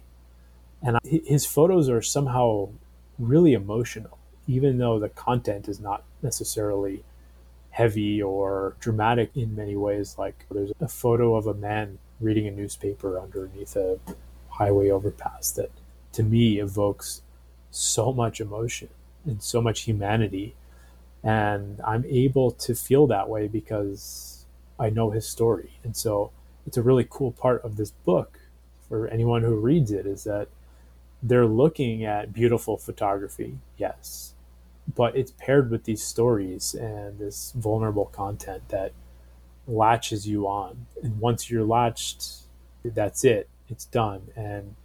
[0.82, 2.70] And his photos are somehow
[3.18, 4.18] really emotional,
[4.48, 7.04] even though the content is not necessarily
[7.72, 10.16] heavy or dramatic in many ways.
[10.18, 14.00] Like there's a photo of a man reading a newspaper underneath a
[14.50, 15.72] highway overpass that
[16.14, 17.22] to me evokes
[17.76, 18.90] so much emotion
[19.26, 20.56] and so much humanity.
[21.24, 24.46] And I'm able to feel that way because
[24.80, 25.72] I know his story.
[25.84, 26.32] And so
[26.66, 28.40] it's a really cool part of this book
[28.88, 30.48] for anyone who reads it is that
[31.22, 34.34] they're looking at beautiful photography, yes,
[34.94, 38.92] but it's paired with these stories and this vulnerable content that
[39.68, 40.86] latches you on.
[41.02, 42.24] And once you're latched,
[42.84, 44.22] that's it, it's done.
[44.36, 44.76] And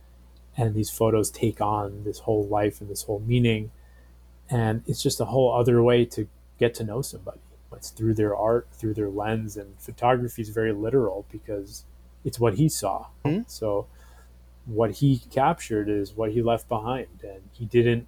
[0.57, 3.70] and these photos take on this whole life and this whole meaning.
[4.48, 6.28] And it's just a whole other way to
[6.59, 7.40] get to know somebody.
[7.72, 11.84] It's through their art through their lens and photography is very literal because
[12.24, 13.07] it's what he saw.
[13.24, 13.42] Mm-hmm.
[13.46, 13.86] so
[14.66, 18.07] what he captured is what he left behind and he didn't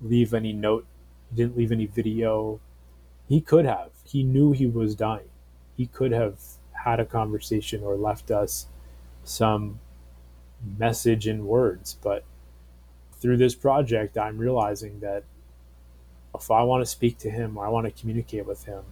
[0.00, 0.84] leave any note
[1.30, 2.60] he didn't leave any video.
[3.28, 3.90] He could have.
[4.04, 5.30] He knew he was dying.
[5.76, 6.38] He could have
[6.84, 8.66] had a conversation or left us
[9.22, 9.80] some
[10.78, 11.96] message in words.
[12.02, 12.24] But
[13.12, 15.24] through this project, I'm realizing that
[16.34, 18.82] if I want to speak to him or I want to communicate with him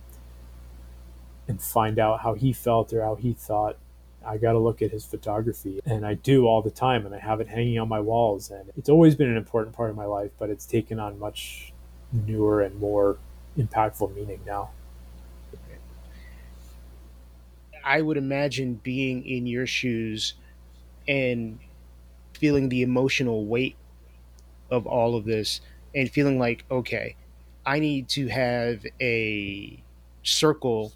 [1.48, 3.76] and find out how he felt or how he thought,
[4.24, 5.80] I got to look at his photography.
[5.84, 8.50] And I do all the time, and I have it hanging on my walls.
[8.50, 11.72] And it's always been an important part of my life, but it's taken on much
[12.12, 13.18] newer and more
[13.58, 14.70] impactful meaning now.
[17.84, 20.34] I would imagine being in your shoes
[21.09, 21.59] and
[22.34, 23.76] feeling the emotional weight
[24.70, 25.61] of all of this
[25.94, 27.16] and feeling like, okay,
[27.64, 29.82] I need to have a
[30.22, 30.92] circle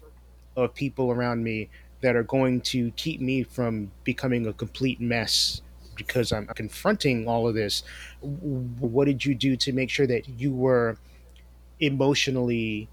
[0.55, 1.69] of people around me
[2.01, 5.61] that are going to keep me from becoming a complete mess
[5.95, 7.83] because I'm confronting all of this.
[8.21, 10.97] What did you do to make sure that you were
[11.79, 12.87] emotionally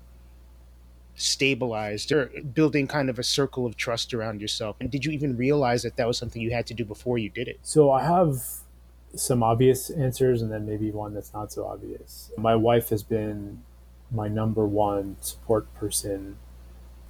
[1.16, 4.76] stabilized or building kind of a circle of trust around yourself?
[4.80, 7.30] And did you even realize that that was something you had to do before you
[7.30, 7.58] did it?
[7.62, 8.42] So i have
[9.16, 12.30] some obvious answers and then maybe one that's not so obvious.
[12.36, 13.62] My wife has been
[14.10, 16.36] my number one support person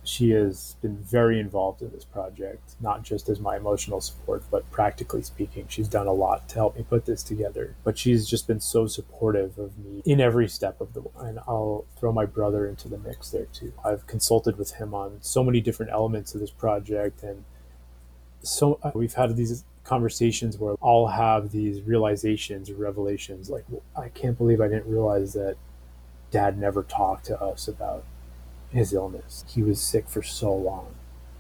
[0.04, 4.70] she has been very involved in this project, not just as my emotional support, but
[4.70, 7.74] practically speaking, she's done a lot to help me put this together.
[7.84, 11.10] But she's just been so supportive of me in every step of the way.
[11.20, 13.72] And I'll throw my brother into the mix there too.
[13.84, 17.22] I've consulted with him on so many different elements of this project.
[17.22, 17.44] And
[18.42, 23.64] so uh, we've had these conversations where I'll have these realizations or revelations like,
[23.96, 25.56] I can't believe I didn't realize that
[26.30, 28.04] dad never talked to us about
[28.74, 29.44] his illness.
[29.48, 30.94] He was sick for so long.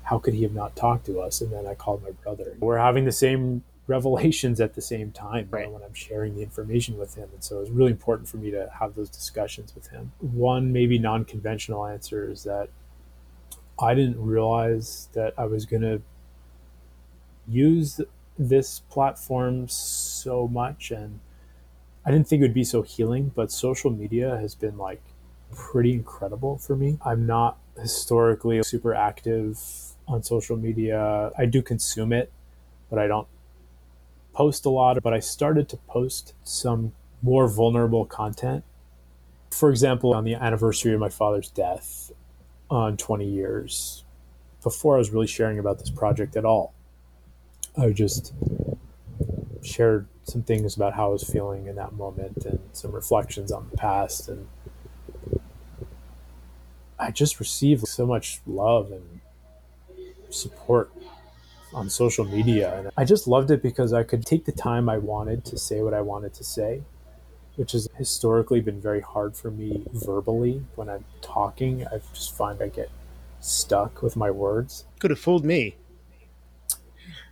[0.04, 1.40] How could he have not talked to us?
[1.40, 2.56] And then I called my brother.
[2.60, 5.70] We're having the same revelations at the same time right.
[5.70, 7.28] when I'm sharing the information with him.
[7.32, 10.12] And so it was really important for me to have those discussions with him.
[10.20, 12.68] One maybe non conventional answer is that
[13.78, 16.00] I didn't realize that I was going to
[17.48, 18.00] use
[18.38, 21.20] this platform so much and
[22.06, 25.02] I didn't think it would be so healing, but social media has been like
[25.54, 26.98] pretty incredible for me.
[27.04, 29.58] I'm not historically super active
[30.06, 31.30] on social media.
[31.36, 32.32] I do consume it,
[32.90, 33.26] but I don't
[34.32, 35.02] post a lot.
[35.02, 36.92] But I started to post some
[37.22, 38.64] more vulnerable content.
[39.50, 42.12] For example, on the anniversary of my father's death
[42.68, 44.04] on 20 years,
[44.62, 46.74] before I was really sharing about this project at all,
[47.76, 48.32] I just
[49.62, 53.68] shared some things about how I was feeling in that moment and some reflections on
[53.70, 54.46] the past and
[56.98, 59.20] I just received so much love and
[60.30, 60.92] support
[61.72, 62.78] on social media.
[62.78, 65.82] And I just loved it because I could take the time I wanted to say
[65.82, 66.82] what I wanted to say,
[67.56, 71.86] which has historically been very hard for me verbally when I'm talking.
[71.86, 72.90] I just find I get
[73.40, 74.84] stuck with my words.
[75.00, 75.76] Could have fooled me.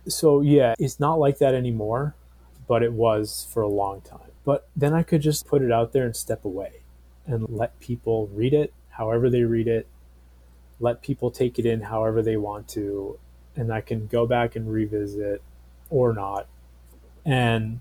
[0.07, 2.13] So, yeah, it's not like that anymore,
[2.67, 4.19] but it was for a long time.
[4.43, 6.81] But then I could just put it out there and step away
[7.25, 9.87] and let people read it however they read it,
[10.79, 13.17] let people take it in however they want to,
[13.55, 15.41] and I can go back and revisit
[15.89, 16.47] or not.
[17.25, 17.79] And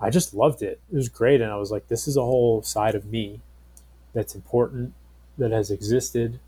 [0.00, 0.80] I just loved it.
[0.92, 1.40] It was great.
[1.40, 3.40] And I was like, this is a whole side of me
[4.12, 4.94] that's important,
[5.36, 6.38] that has existed,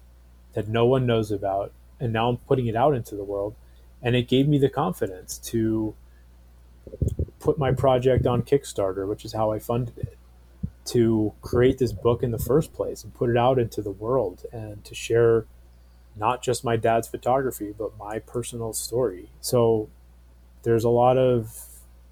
[0.53, 1.72] that no one knows about.
[1.98, 3.55] And now I'm putting it out into the world.
[4.03, 5.94] And it gave me the confidence to
[7.38, 10.16] put my project on Kickstarter, which is how I funded it
[10.87, 14.45] to create this book in the first place and put it out into the world
[14.53, 15.45] and to share
[16.16, 19.28] not just my dad's photography, but my personal story.
[19.41, 19.89] So
[20.62, 21.66] there's a lot of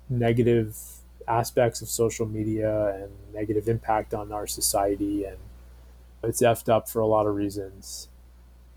[0.08, 0.76] negative
[1.26, 5.36] aspects of social media and negative impact on our society and
[6.22, 8.08] it's effed up for a lot of reasons.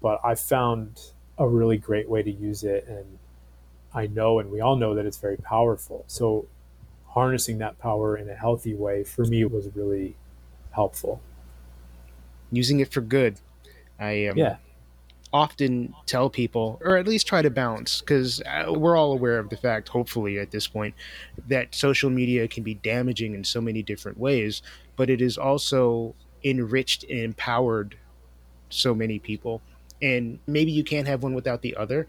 [0.01, 0.99] But I found
[1.37, 3.19] a really great way to use it and
[3.93, 6.03] I know and we all know that it's very powerful.
[6.07, 6.45] So
[7.13, 10.15] harnessing that power in a healthy way for me was really
[10.71, 11.21] helpful.
[12.51, 13.39] Using it for good.
[13.99, 14.55] I um, yeah.
[15.33, 19.49] often tell people, or at least try to balance, because uh, we're all aware of
[19.49, 20.95] the fact, hopefully at this point,
[21.47, 24.61] that social media can be damaging in so many different ways,
[24.95, 27.97] but it is also enriched and empowered
[28.69, 29.61] so many people.
[30.01, 32.07] And maybe you can't have one without the other,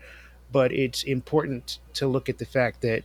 [0.52, 3.02] but it's important to look at the fact that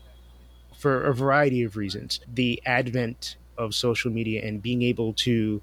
[0.78, 2.20] for a variety of reasons.
[2.32, 5.62] The advent of social media and being able to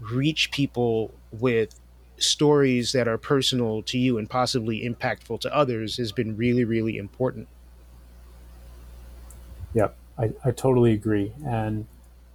[0.00, 1.78] reach people with
[2.16, 6.96] stories that are personal to you and possibly impactful to others has been really, really
[6.96, 7.46] important.
[9.74, 11.32] Yep, I, I totally agree.
[11.44, 11.86] And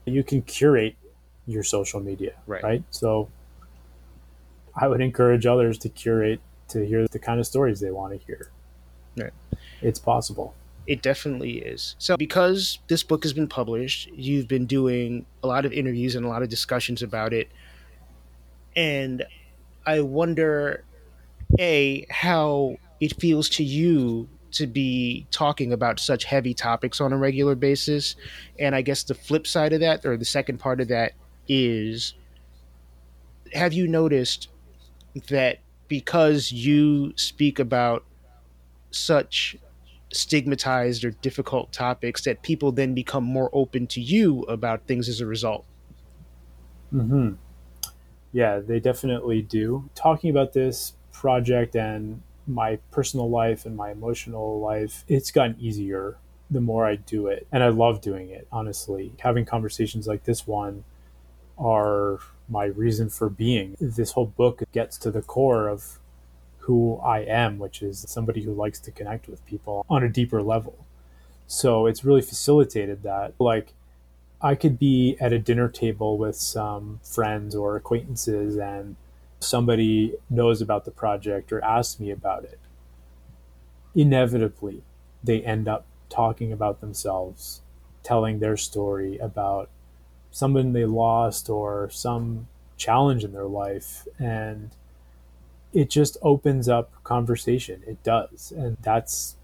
[0.06, 0.96] you can curate
[1.46, 2.64] your social media, right.
[2.64, 2.84] right?
[2.92, 3.30] So
[4.76, 8.26] I would encourage others to curate to hear the kind of stories they want to
[8.26, 8.52] hear.
[9.16, 9.34] Right.
[9.82, 10.54] It's possible.
[10.88, 11.96] It definitely is.
[12.00, 16.26] So, because this book has been published, you've been doing a lot of interviews and
[16.26, 17.50] a lot of discussions about it.
[18.76, 19.26] And
[19.86, 20.86] I wonder,
[21.60, 27.18] A, how it feels to you to be talking about such heavy topics on a
[27.18, 28.16] regular basis.
[28.58, 31.14] And I guess the flip side of that, or the second part of that,
[31.50, 32.14] is
[33.54, 34.50] have you noticed
[35.28, 38.04] that because you speak about
[38.92, 39.58] such
[40.18, 45.22] stigmatized or difficult topics that people then become more open to you about things as
[45.22, 45.66] a result.
[46.92, 47.34] Hmm.
[48.32, 49.90] Yeah, they definitely do.
[49.96, 56.18] Talking about this project and my personal life and my emotional life, it's gotten easier
[56.50, 58.48] the more I do it, and I love doing it.
[58.52, 60.84] Honestly, having conversations like this one
[61.58, 63.76] are my reason for being.
[63.82, 66.00] This whole book gets to the core of
[66.68, 70.42] who I am, which is somebody who likes to connect with people on a deeper
[70.42, 70.86] level.
[71.48, 73.34] So it's really facilitated that.
[73.40, 73.74] Like
[74.42, 78.98] I could be at a dinner table with some friends or acquaintances and
[79.40, 82.60] somebody knows about the project or asks me about it.
[83.96, 84.84] Inevitably,
[85.24, 87.62] they end up talking about themselves,
[88.04, 89.70] telling their story about
[90.32, 94.06] someone they lost or some challenge in their life.
[94.20, 94.72] And
[95.74, 97.84] it just opens up conversation.
[97.86, 98.54] It does.
[98.56, 99.36] And that's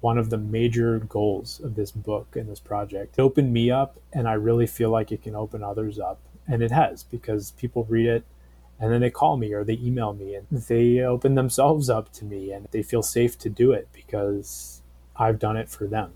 [0.00, 3.18] one of the major goals of this book and this project.
[3.18, 6.20] It opened me up, and I really feel like it can open others up.
[6.48, 8.24] And it has because people read it
[8.82, 12.24] and then they call me or they email me and they open themselves up to
[12.24, 14.82] me and they feel safe to do it because
[15.14, 16.14] I've done it for them.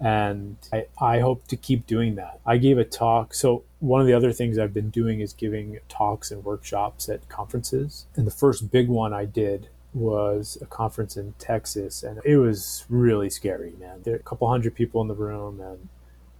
[0.00, 2.40] And I, I hope to keep doing that.
[2.44, 3.32] I gave a talk.
[3.32, 7.28] So, one of the other things I've been doing is giving talks and workshops at
[7.28, 8.06] conferences.
[8.16, 12.86] And the first big one I did was a conference in Texas, and it was
[12.88, 14.00] really scary, man.
[14.02, 15.88] There were a couple hundred people in the room, and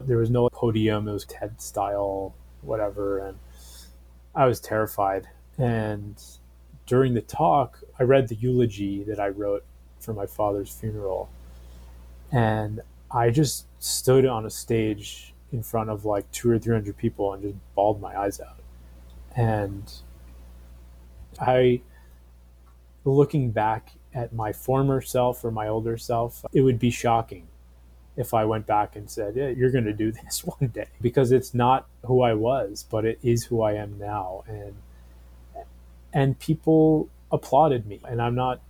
[0.01, 1.07] there was no podium.
[1.07, 3.39] It was TED style, whatever, and
[4.35, 5.29] I was terrified.
[5.59, 6.17] And
[6.87, 9.65] during the talk, I read the eulogy that I wrote
[10.01, 11.29] for my father's funeral,
[12.33, 12.81] and
[13.11, 17.33] I just stood on a stage in front of like two or three hundred people
[17.33, 18.59] and just bawled my eyes out.
[19.37, 19.91] And
[21.41, 21.81] I
[23.05, 27.47] looking back at my former self or my older self, it would be shocking
[28.17, 31.33] if I went back and said, yeah, you're going to do this one day because
[31.33, 34.45] it's not who I was, but it is who I am now.
[34.47, 34.75] And,
[36.13, 38.61] and people applauded me and I'm not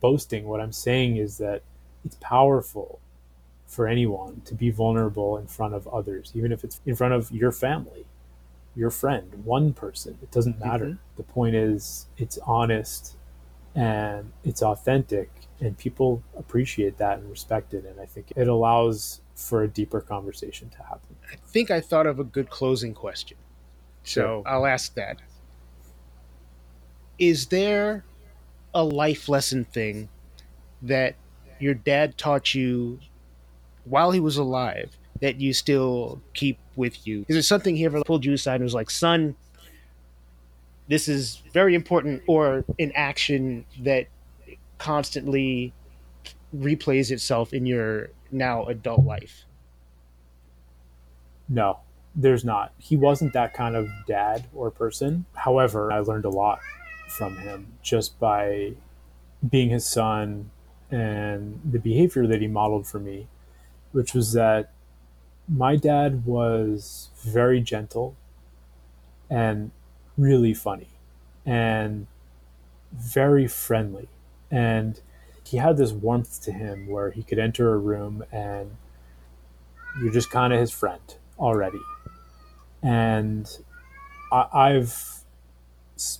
[0.00, 0.46] boasting.
[0.46, 1.62] What I'm saying is that
[2.04, 3.00] it's powerful
[3.72, 7.32] for anyone to be vulnerable in front of others, even if it's in front of
[7.32, 8.04] your family,
[8.76, 10.18] your friend, one person.
[10.22, 10.84] It doesn't matter.
[10.84, 11.16] Mm-hmm.
[11.16, 13.16] The point is, it's honest
[13.74, 19.22] and it's authentic and people appreciate that and respect it and i think it allows
[19.34, 23.38] for a deeper conversation to happen i think i thought of a good closing question
[24.04, 25.22] so i'll ask that
[27.18, 28.04] is there
[28.74, 30.06] a life lesson thing
[30.82, 31.14] that
[31.58, 32.98] your dad taught you
[33.84, 37.24] while he was alive that you still keep with you.
[37.28, 39.36] Is there something he ever pulled you aside and was like son
[40.88, 44.08] this is very important or an action that
[44.78, 45.72] constantly
[46.54, 49.44] replays itself in your now adult life?
[51.48, 51.78] No
[52.14, 52.72] there's not.
[52.78, 55.24] He wasn't that kind of dad or person.
[55.34, 56.60] However i learned a lot
[57.08, 58.72] from him just by
[59.48, 60.50] being his son
[60.90, 63.26] and the behavior that he modeled for me
[63.92, 64.72] which was that
[65.48, 68.16] my dad was very gentle
[69.30, 69.70] and
[70.16, 70.88] really funny
[71.44, 72.06] and
[72.92, 74.08] very friendly.
[74.50, 75.00] And
[75.44, 78.76] he had this warmth to him where he could enter a room and
[80.00, 81.02] you're just kind of his friend
[81.38, 81.80] already.
[82.82, 83.48] And
[84.32, 85.21] I, have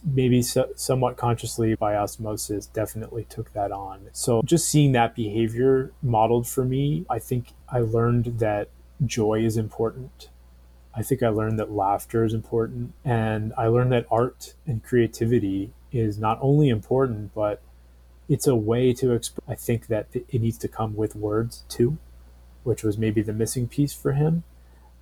[0.05, 4.09] maybe so, somewhat consciously by osmosis definitely took that on.
[4.13, 8.69] So just seeing that behavior modeled for me, I think I learned that
[9.05, 10.29] joy is important
[10.95, 12.93] I think I learned that laughter is important.
[13.05, 17.63] And I learned that art and creativity is not only important, but
[18.29, 19.45] it's a way to express.
[19.49, 21.99] I think that it needs to come with words too,
[22.63, 24.45] which was maybe the missing piece for him.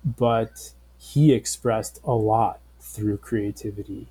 [0.03, 4.07] But he expressed a lot through creativity.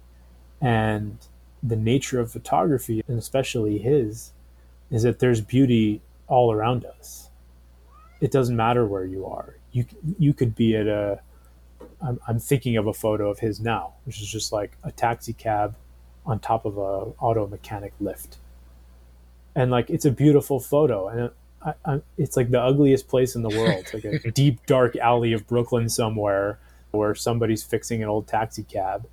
[0.60, 1.18] And
[1.62, 4.32] the nature of photography, and especially his,
[4.90, 7.30] is that there's beauty all around us.
[8.20, 9.56] It doesn't matter where you are.
[9.72, 9.86] You,
[10.18, 11.20] you could be at a
[12.02, 15.32] I'm, I'm thinking of a photo of his now, which is just like a taxi
[15.32, 15.76] cab
[16.26, 18.38] on top of a auto mechanic lift,
[19.54, 21.30] and like it's a beautiful photo, and
[21.62, 24.96] I, I, it's like the ugliest place in the world, it's like a deep dark
[24.96, 26.58] alley of Brooklyn somewhere
[26.90, 29.06] where somebody's fixing an old taxi cab,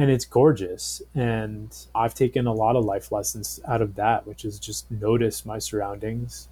[0.00, 1.02] and it's gorgeous.
[1.14, 5.44] And I've taken a lot of life lessons out of that, which is just notice
[5.44, 6.48] my surroundings,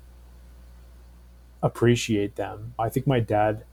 [1.62, 2.74] appreciate them.
[2.78, 3.64] I think my dad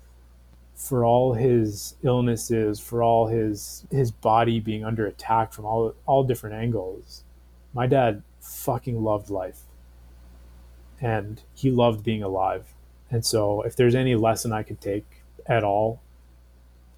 [0.76, 6.24] for all his illnesses, for all his his body being under attack from all all
[6.24, 7.26] different angles,
[7.74, 9.64] my dad fucking loved life.
[11.02, 12.74] And he loved being alive.
[13.12, 15.06] And so if there's any lesson I could take
[15.46, 16.00] at all,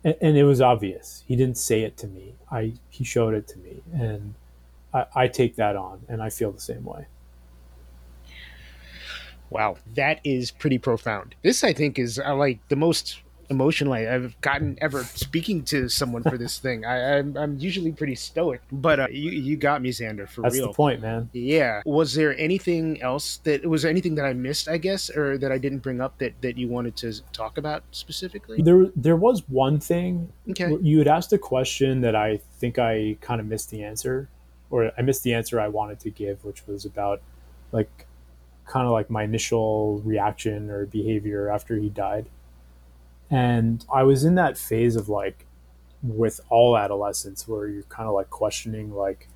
[0.08, 1.26] and, and it was obvious.
[1.28, 2.36] He didn't say it to me.
[2.49, 3.82] I he showed it to me.
[3.93, 4.36] And
[4.93, 7.08] I, I take that on and I feel the same way.
[9.49, 11.36] Wow, that is pretty profound.
[11.41, 16.24] This I think is uh, like the most emotional I've gotten ever speaking to someone
[16.24, 16.86] for this thing.
[16.86, 20.56] I, I'm, I'm usually pretty stoic, but uh, you you got me, Xander, for That's
[20.56, 20.68] real.
[20.68, 21.30] the point, man.
[21.34, 21.82] Yeah.
[21.86, 25.52] Was there anything else that was there anything that I missed, I guess, or that
[25.52, 28.62] I didn't bring up that that you wanted to talk about specifically?
[28.62, 30.32] There, there was one thing.
[30.50, 30.78] Okay.
[30.82, 34.30] You had asked a question that I think I kind of missed the answer,
[34.70, 37.22] or I missed the answer I wanted to give, which was about
[37.72, 38.08] like
[38.66, 42.28] kind of like my initial reaction or behavior after he died.
[43.30, 45.45] And I was in that phase of like,
[46.03, 49.28] with all adolescents, where you're kind of like questioning, like,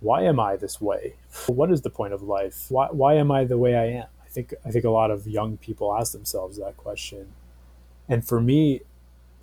[0.00, 1.14] why am I this way?
[1.46, 2.66] What is the point of life?
[2.70, 4.06] Why, why am I the way I am?
[4.24, 7.32] I think I think a lot of young people ask themselves that question.
[8.08, 8.80] And for me,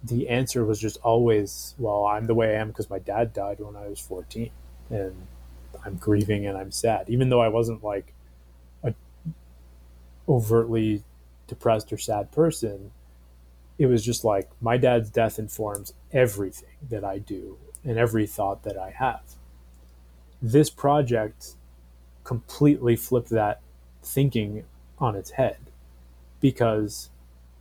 [0.03, 3.59] the answer was just always, well, I'm the way I am because my dad died
[3.59, 4.49] when I was 14
[4.89, 5.27] and
[5.85, 8.13] I'm grieving and I'm sad, even though I wasn't like
[8.83, 8.93] a
[10.27, 11.03] overtly
[11.47, 12.91] depressed or sad person.
[13.77, 18.63] It was just like my dad's death informs everything that I do and every thought
[18.63, 19.21] that I have.
[20.41, 21.55] This project
[22.23, 23.61] completely flipped that
[24.03, 24.63] thinking
[24.99, 25.57] on its head
[26.39, 27.09] because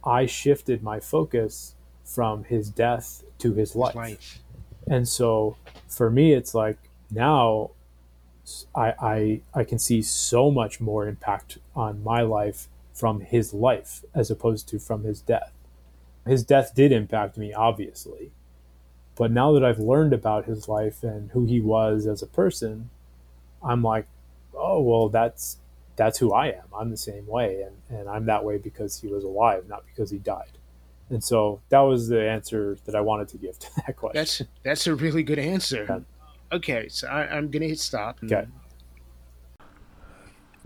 [0.05, 3.95] I shifted my focus from his death to his life.
[3.95, 4.39] Life.
[4.87, 5.57] And so
[5.89, 6.79] for me, it's like
[7.11, 7.71] now
[8.75, 14.05] I, I, I can see so much more impact on my life from his life
[14.15, 15.53] as opposed to from his death.
[16.27, 18.33] His death did impact me, obviously.
[19.15, 22.91] But now that I've learned about his life and who he was as a person,
[23.63, 24.07] I'm like,
[24.55, 25.59] oh, well, that's
[25.97, 26.65] that's who I am.
[26.79, 27.63] I'm the same way.
[27.63, 30.59] And, and I'm that way because he was alive, not because he died.
[31.09, 34.15] And so that was the answer that I wanted to give to that question.
[34.15, 35.87] That's that's a really good answer.
[35.89, 36.57] Yeah.
[36.57, 38.19] Okay, so I, I'm gonna hit stop.
[38.23, 38.47] Okay.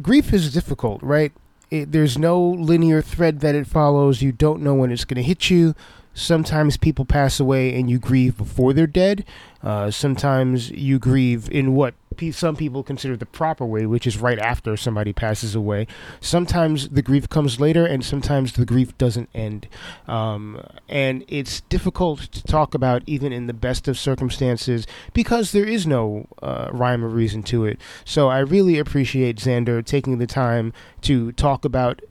[0.02, 1.32] Grief is difficult, right?
[1.70, 4.22] It, there's no linear thread that it follows.
[4.22, 5.74] You don't know when it's gonna hit you.
[6.14, 9.24] Sometimes people pass away and you grieve before they're dead.
[9.62, 14.18] Uh, sometimes you grieve in what pe- some people consider the proper way, which is
[14.18, 15.86] right after somebody passes away.
[16.20, 19.68] Sometimes the grief comes later, and sometimes the grief doesn't end.
[20.08, 25.66] Um, and it's difficult to talk about even in the best of circumstances because there
[25.66, 27.80] is no uh, rhyme or reason to it.
[28.04, 32.02] So I really appreciate Xander taking the time to talk about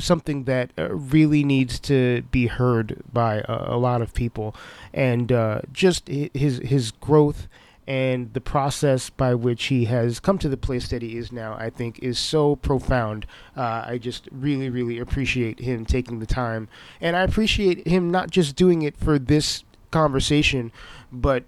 [0.00, 4.54] something that uh, really needs to be heard by a, a lot of people,
[4.92, 7.48] and uh, just his his growth
[7.86, 11.54] and the process by which he has come to the place that he is now,
[11.58, 13.26] I think, is so profound.
[13.56, 16.68] Uh, I just really, really appreciate him taking the time,
[17.00, 20.72] and I appreciate him not just doing it for this conversation,
[21.12, 21.44] but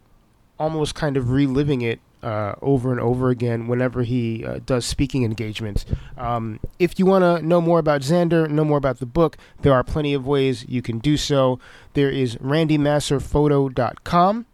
[0.59, 5.22] almost kind of reliving it uh, over and over again whenever he uh, does speaking
[5.22, 5.86] engagements.
[6.18, 9.72] Um, if you want to know more about Xander, know more about the book, there
[9.72, 11.60] are plenty of ways you can do so.
[11.94, 14.46] There is randymasserphoto.com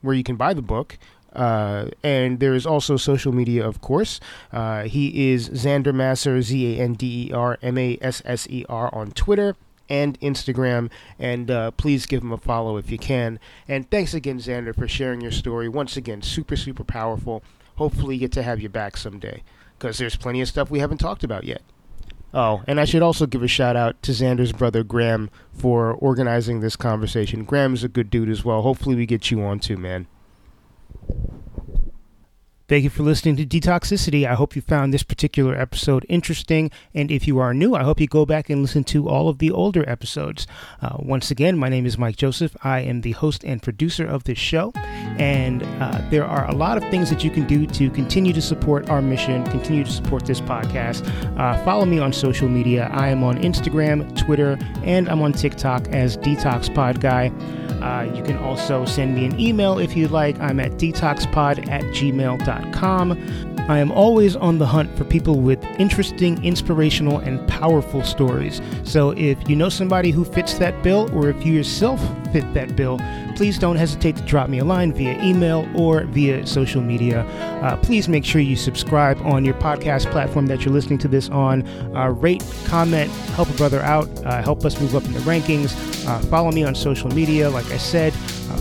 [0.00, 0.96] where you can buy the book.
[1.34, 4.18] Uh, and there is also social media, of course.
[4.50, 8.46] Uh, he is Xander Masser, Z A N D E R M A S S
[8.48, 9.56] E R on Twitter
[9.88, 10.90] and Instagram.
[11.18, 13.38] And uh, please give him a follow if you can.
[13.68, 15.68] And thanks again, Xander, for sharing your story.
[15.68, 17.42] Once again, super, super powerful.
[17.76, 19.42] Hopefully, get to have you back someday
[19.78, 21.62] because there's plenty of stuff we haven't talked about yet.
[22.32, 26.60] Oh, and I should also give a shout out to Xander's brother Graham for organizing
[26.60, 27.44] this conversation.
[27.44, 28.62] Graham's a good dude as well.
[28.62, 30.06] Hopefully, we get you on too, man.
[32.66, 34.26] Thank you for listening to Detoxicity.
[34.26, 36.70] I hope you found this particular episode interesting.
[36.94, 39.36] And if you are new, I hope you go back and listen to all of
[39.36, 40.46] the older episodes.
[40.80, 42.56] Uh, once again, my name is Mike Joseph.
[42.64, 44.72] I am the host and producer of this show.
[45.18, 48.42] And uh, there are a lot of things that you can do to continue to
[48.42, 51.06] support our mission, continue to support this podcast.
[51.38, 52.88] Uh, follow me on social media.
[52.92, 57.28] I am on Instagram, Twitter, and I'm on TikTok as Detox Pod Guy.
[57.80, 60.38] Uh, you can also send me an email if you'd like.
[60.40, 63.52] I'm at detoxpod at gmail.com.
[63.66, 68.60] I am always on the hunt for people with interesting, inspirational, and powerful stories.
[68.84, 71.98] So if you know somebody who fits that bill, or if you yourself
[72.30, 72.98] fit that bill,
[73.34, 77.22] please don't hesitate to drop me a line via email or via social media.
[77.62, 81.28] Uh, please make sure you subscribe on your podcast platform that you're listening to this
[81.30, 81.66] on.
[81.96, 85.74] Uh, rate, comment, help a brother out, uh, help us move up in the rankings.
[86.06, 88.12] Uh, follow me on social media, like I said.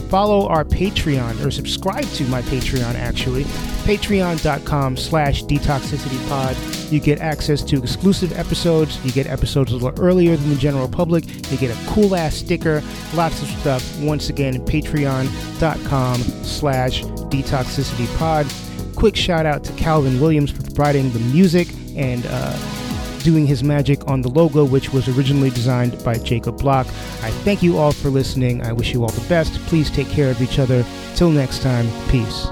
[0.09, 3.43] Follow our Patreon or subscribe to my Patreon actually.
[3.83, 6.91] Patreon.com slash detoxicitypod.
[6.91, 9.03] You get access to exclusive episodes.
[9.03, 11.25] You get episodes a little earlier than the general public.
[11.51, 13.99] You get a cool ass sticker, lots of stuff.
[13.99, 18.95] Once again, patreon.com slash detoxicitypod.
[18.95, 22.57] Quick shout out to Calvin Williams for providing the music and uh,
[23.23, 26.87] doing his magic on the logo, which was originally designed by Jacob Block.
[27.21, 28.65] I thank you all for listening.
[28.65, 29.53] I wish you all the best.
[29.67, 30.85] Please take care of each other.
[31.15, 32.47] Till next time, peace.